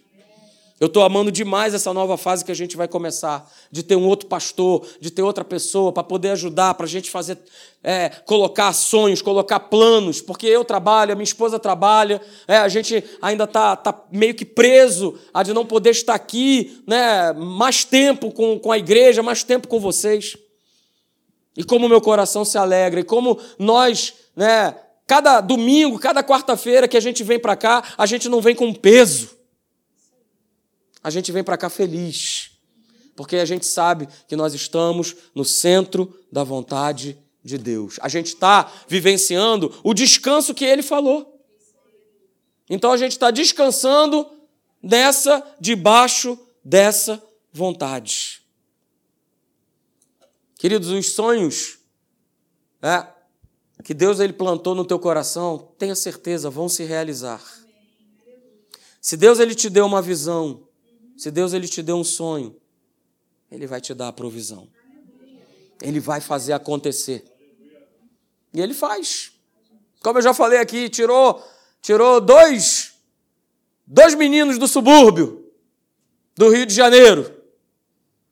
Eu 0.79 0.87
estou 0.87 1.03
amando 1.03 1.29
demais 1.29 1.73
essa 1.73 1.93
nova 1.93 2.15
fase 2.15 2.45
que 2.45 2.51
a 2.51 2.55
gente 2.55 2.77
vai 2.77 2.87
começar, 2.87 3.51
de 3.69 3.83
ter 3.83 3.97
um 3.97 4.07
outro 4.07 4.29
pastor, 4.29 4.87
de 5.01 5.11
ter 5.11 5.21
outra 5.21 5.43
pessoa 5.43 5.91
para 5.91 6.03
poder 6.03 6.29
ajudar, 6.29 6.73
para 6.75 6.85
a 6.85 6.89
gente 6.89 7.11
fazer, 7.11 7.37
é, 7.83 8.07
colocar 8.25 8.71
sonhos, 8.71 9.21
colocar 9.21 9.59
planos, 9.59 10.21
porque 10.21 10.47
eu 10.47 10.63
trabalho, 10.63 11.11
a 11.11 11.15
minha 11.15 11.25
esposa 11.25 11.59
trabalha, 11.59 12.21
é, 12.47 12.55
a 12.55 12.69
gente 12.69 13.03
ainda 13.21 13.43
está 13.43 13.75
tá 13.75 14.05
meio 14.09 14.33
que 14.33 14.45
preso 14.45 15.19
a 15.33 15.43
de 15.43 15.53
não 15.53 15.65
poder 15.65 15.89
estar 15.89 16.15
aqui 16.15 16.81
né, 16.87 17.33
mais 17.33 17.83
tempo 17.83 18.31
com, 18.31 18.57
com 18.57 18.71
a 18.71 18.77
igreja, 18.77 19.21
mais 19.21 19.43
tempo 19.43 19.67
com 19.67 19.81
vocês. 19.81 20.37
E 21.57 21.63
como 21.63 21.89
meu 21.89 21.99
coração 21.99 22.45
se 22.45 22.57
alegra, 22.57 23.01
e 23.01 23.03
como 23.03 23.37
nós, 23.57 24.13
né, 24.33 24.73
cada 25.05 25.41
domingo, 25.41 25.99
cada 25.99 26.23
quarta-feira 26.23 26.87
que 26.87 26.95
a 26.95 27.01
gente 27.01 27.21
vem 27.21 27.37
para 27.37 27.57
cá, 27.57 27.83
a 27.97 28.05
gente 28.05 28.29
não 28.29 28.39
vem 28.39 28.55
com 28.55 28.73
peso 28.73 29.38
a 31.03 31.09
gente 31.09 31.31
vem 31.31 31.43
para 31.43 31.57
cá 31.57 31.69
feliz, 31.69 32.51
porque 33.15 33.37
a 33.37 33.45
gente 33.45 33.65
sabe 33.65 34.07
que 34.27 34.35
nós 34.35 34.53
estamos 34.53 35.15
no 35.33 35.45
centro 35.45 36.17
da 36.31 36.43
vontade 36.43 37.17
de 37.43 37.57
Deus. 37.57 37.97
A 38.01 38.09
gente 38.09 38.27
está 38.27 38.71
vivenciando 38.87 39.73
o 39.83 39.93
descanso 39.93 40.53
que 40.53 40.65
ele 40.65 40.83
falou. 40.83 41.39
Então 42.69 42.91
a 42.91 42.97
gente 42.97 43.13
está 43.13 43.31
descansando 43.31 44.29
nessa, 44.81 45.43
debaixo 45.59 46.37
dessa 46.63 47.21
vontade. 47.51 48.41
Queridos, 50.57 50.89
os 50.89 51.11
sonhos 51.11 51.79
é, 52.81 53.05
que 53.83 53.93
Deus 53.93 54.19
ele 54.19 54.33
plantou 54.33 54.75
no 54.75 54.85
teu 54.85 54.99
coração, 54.99 55.73
tenha 55.77 55.95
certeza, 55.95 56.49
vão 56.49 56.69
se 56.69 56.83
realizar. 56.83 57.41
Se 59.01 59.15
Deus 59.15 59.39
ele 59.39 59.55
te 59.55 59.69
deu 59.69 59.85
uma 59.85 60.01
visão, 60.01 60.67
se 61.19 61.29
Deus 61.29 61.51
ele 61.51 61.67
te 61.67 61.83
deu 61.83 61.97
um 61.97 62.03
sonho, 62.03 62.55
ele 63.51 63.67
vai 63.67 63.81
te 63.81 63.93
dar 63.93 64.07
a 64.07 64.13
provisão. 64.13 64.69
Ele 65.81 65.99
vai 65.99 66.21
fazer 66.21 66.53
acontecer. 66.53 67.25
E 68.53 68.61
ele 68.61 68.73
faz. 68.73 69.33
Como 70.01 70.17
eu 70.17 70.21
já 70.21 70.33
falei 70.33 70.59
aqui, 70.59 70.87
tirou 70.87 71.45
tirou 71.81 72.21
dois 72.21 72.93
dois 73.85 74.15
meninos 74.15 74.57
do 74.57 74.65
subúrbio 74.65 75.45
do 76.37 76.47
Rio 76.47 76.65
de 76.65 76.73
Janeiro, 76.73 77.29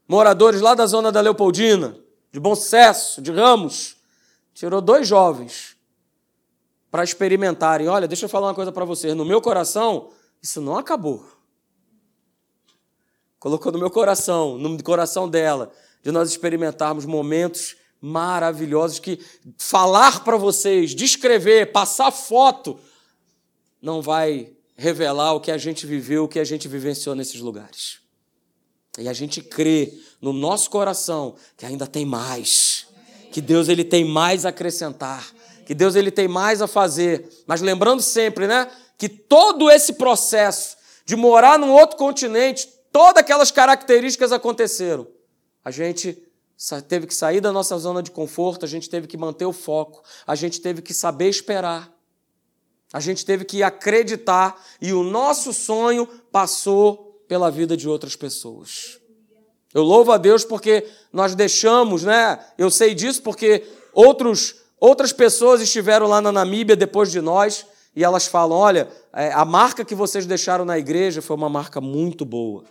moradores 0.07 0.61
lá 0.61 0.73
da 0.73 0.85
zona 0.85 1.11
da 1.11 1.19
Leopoldina, 1.19 1.99
de 2.31 2.39
Bom 2.39 2.55
Sucesso, 2.55 3.21
de 3.21 3.33
Ramos, 3.33 3.97
tirou 4.53 4.79
dois 4.79 5.05
jovens 5.05 5.75
para 6.89 7.03
experimentarem. 7.03 7.89
Olha, 7.89 8.07
deixa 8.07 8.23
eu 8.23 8.29
falar 8.29 8.47
uma 8.47 8.55
coisa 8.55 8.71
para 8.71 8.85
vocês, 8.85 9.13
no 9.13 9.25
meu 9.25 9.41
coração, 9.41 10.09
isso 10.41 10.61
não 10.61 10.77
acabou 10.77 11.36
colocou 13.39 13.71
no 13.71 13.79
meu 13.79 13.89
coração, 13.89 14.57
no 14.57 14.81
coração 14.83 15.29
dela, 15.29 15.71
de 16.03 16.11
nós 16.11 16.29
experimentarmos 16.29 17.05
momentos 17.05 17.75
maravilhosos 17.99 18.99
que 18.99 19.19
falar 19.57 20.23
para 20.23 20.38
vocês, 20.38 20.93
descrever, 20.93 21.71
passar 21.71 22.11
foto, 22.11 22.79
não 23.81 24.01
vai 24.01 24.51
revelar 24.75 25.33
o 25.33 25.41
que 25.41 25.51
a 25.51 25.57
gente 25.57 25.85
viveu, 25.85 26.25
o 26.25 26.27
que 26.27 26.39
a 26.39 26.43
gente 26.43 26.67
vivenciou 26.67 27.15
nesses 27.15 27.41
lugares. 27.41 27.99
E 28.97 29.07
a 29.07 29.13
gente 29.13 29.41
crê 29.41 29.93
no 30.21 30.33
nosso 30.33 30.69
coração 30.69 31.35
que 31.55 31.65
ainda 31.65 31.85
tem 31.85 32.05
mais, 32.05 32.88
que 33.31 33.41
Deus 33.41 33.67
ele 33.67 33.83
tem 33.83 34.05
mais 34.05 34.45
a 34.45 34.49
acrescentar, 34.49 35.35
Que 35.65 35.75
Deus 35.75 35.95
ele 35.97 36.09
tem 36.09 36.29
mais 36.29 36.61
a 36.61 36.67
fazer. 36.67 37.29
Mas 37.45 37.59
lembrando 37.59 38.01
sempre, 38.01 38.47
né, 38.47 38.71
que 38.97 39.09
todo 39.09 39.69
esse 39.69 39.93
processo 39.93 40.77
de 41.05 41.13
morar 41.13 41.59
num 41.59 41.73
outro 41.73 41.97
continente, 41.97 42.69
todas 42.91 43.21
aquelas 43.21 43.51
características 43.51 44.31
aconteceram. 44.31 45.07
A 45.63 45.71
gente 45.71 46.21
teve 46.88 47.07
que 47.07 47.13
sair 47.13 47.39
da 47.39 47.51
nossa 47.51 47.77
zona 47.77 48.01
de 48.01 48.11
conforto, 48.11 48.65
a 48.65 48.67
gente 48.67 48.89
teve 48.89 49.07
que 49.07 49.17
manter 49.17 49.45
o 49.45 49.53
foco, 49.53 50.03
a 50.25 50.35
gente 50.35 50.59
teve 50.59 50.81
que 50.81 50.93
saber 50.93 51.29
esperar. 51.29 51.91
A 52.93 52.99
gente 52.99 53.25
teve 53.25 53.43
que 53.43 53.61
acreditar 53.61 54.55
e 54.81 54.93
o 54.93 55.03
nosso 55.03 55.53
sonho 55.53 56.07
passou 56.31 57.21
pela 57.27 57.51
vida 57.51 57.75
de 57.75 57.88
outras 57.88 58.15
pessoas. 58.15 58.99
Eu 59.73 59.83
louvo 59.83 60.11
a 60.11 60.17
Deus 60.17 60.45
porque 60.45 60.88
nós 61.11 61.35
deixamos, 61.35 62.03
né? 62.03 62.39
Eu 62.57 62.71
sei 62.71 62.95
disso 62.95 63.21
porque 63.21 63.67
outros, 63.93 64.55
outras 64.79 65.11
pessoas 65.11 65.61
estiveram 65.61 66.07
lá 66.07 66.21
na 66.21 66.31
Namíbia 66.31 66.75
depois 66.75 67.11
de 67.11 67.19
nós 67.19 67.65
e 67.93 68.03
elas 68.03 68.25
falam: 68.25 68.57
olha, 68.57 68.88
é, 69.11 69.33
a 69.33 69.43
marca 69.43 69.83
que 69.83 69.93
vocês 69.93 70.25
deixaram 70.25 70.63
na 70.63 70.77
igreja 70.77 71.21
foi 71.21 71.35
uma 71.35 71.49
marca 71.49 71.81
muito 71.81 72.23
boa. 72.23 72.63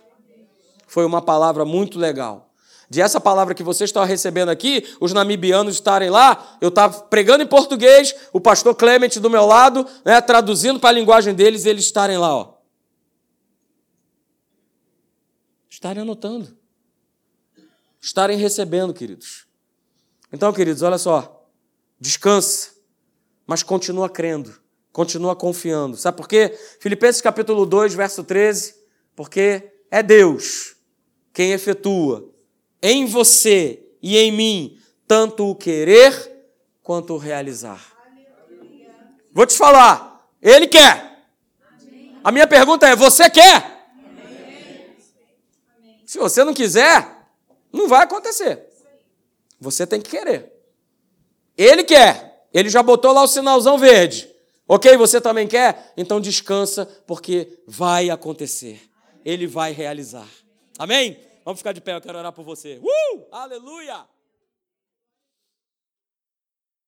Foi 0.87 1.05
uma 1.05 1.21
palavra 1.21 1.63
muito 1.65 1.99
legal 1.99 2.47
de 2.89 3.01
essa 3.01 3.19
palavra 3.19 3.53
que 3.53 3.63
vocês 3.63 3.89
estão 3.89 4.03
recebendo 4.03 4.49
aqui, 4.49 4.95
os 4.99 5.11
namibianos 5.11 5.75
estarem 5.75 6.09
lá, 6.09 6.57
eu 6.61 6.69
estava 6.69 7.01
pregando 7.01 7.43
em 7.43 7.47
português, 7.47 8.15
o 8.31 8.39
pastor 8.39 8.75
Clement 8.75 9.09
do 9.19 9.29
meu 9.29 9.45
lado, 9.45 9.85
né, 10.05 10.21
traduzindo 10.21 10.79
para 10.79 10.89
a 10.89 10.93
linguagem 10.93 11.33
deles, 11.33 11.65
eles 11.65 11.85
estarem 11.85 12.17
lá, 12.17 12.33
ó. 12.33 12.53
Estarem 15.69 16.01
anotando. 16.01 16.57
Estarem 18.01 18.37
recebendo, 18.37 18.93
queridos. 18.93 19.45
Então, 20.31 20.53
queridos, 20.53 20.81
olha 20.81 20.97
só. 20.97 21.45
Descansa, 21.99 22.71
mas 23.45 23.63
continua 23.63 24.09
crendo, 24.09 24.59
continua 24.93 25.35
confiando. 25.35 25.97
Sabe 25.97 26.17
por 26.17 26.27
quê? 26.27 26.57
Filipenses 26.79 27.21
capítulo 27.21 27.65
2, 27.65 27.93
verso 27.93 28.23
13. 28.23 28.75
Porque 29.15 29.71
é 29.89 30.01
Deus 30.01 30.76
quem 31.37 31.51
efetua 31.51 32.33
em 32.81 33.05
você 33.05 33.79
e 34.01 34.17
em 34.17 34.31
mim 34.31 34.79
tanto 35.07 35.47
o 35.47 35.53
querer 35.53 36.35
quanto 36.81 37.13
o 37.13 37.17
realizar. 37.19 37.95
Vou 39.31 39.45
te 39.45 39.55
falar, 39.55 40.27
ele 40.41 40.65
quer. 40.65 41.27
A 42.23 42.31
minha 42.31 42.47
pergunta 42.47 42.87
é: 42.87 42.95
você 42.95 43.29
quer? 43.29 43.87
Se 46.07 46.17
você 46.17 46.43
não 46.43 46.55
quiser, 46.55 47.07
não 47.71 47.87
vai 47.87 48.01
acontecer. 48.01 48.67
Você 49.59 49.85
tem 49.85 50.01
que 50.01 50.09
querer. 50.09 50.51
Ele 51.55 51.83
quer. 51.83 52.47
Ele 52.51 52.67
já 52.67 52.81
botou 52.81 53.11
lá 53.11 53.21
o 53.21 53.27
sinalzão 53.27 53.77
verde. 53.77 54.27
Ok? 54.67 54.97
Você 54.97 55.21
também 55.21 55.47
quer? 55.47 55.93
Então 55.95 56.19
descansa, 56.19 56.87
porque 57.05 57.61
vai 57.67 58.09
acontecer. 58.09 58.81
Ele 59.23 59.45
vai 59.45 59.71
realizar. 59.71 60.27
Amém? 60.79 61.26
Vamos 61.47 61.61
ficar 61.61 61.71
de 61.71 61.79
pé, 61.79 61.93
eu 61.95 62.01
quero 62.01 62.17
orar 62.17 62.33
por 62.33 62.43
você. 62.43 62.77
Uh! 62.83 63.25
Aleluia! 63.31 64.05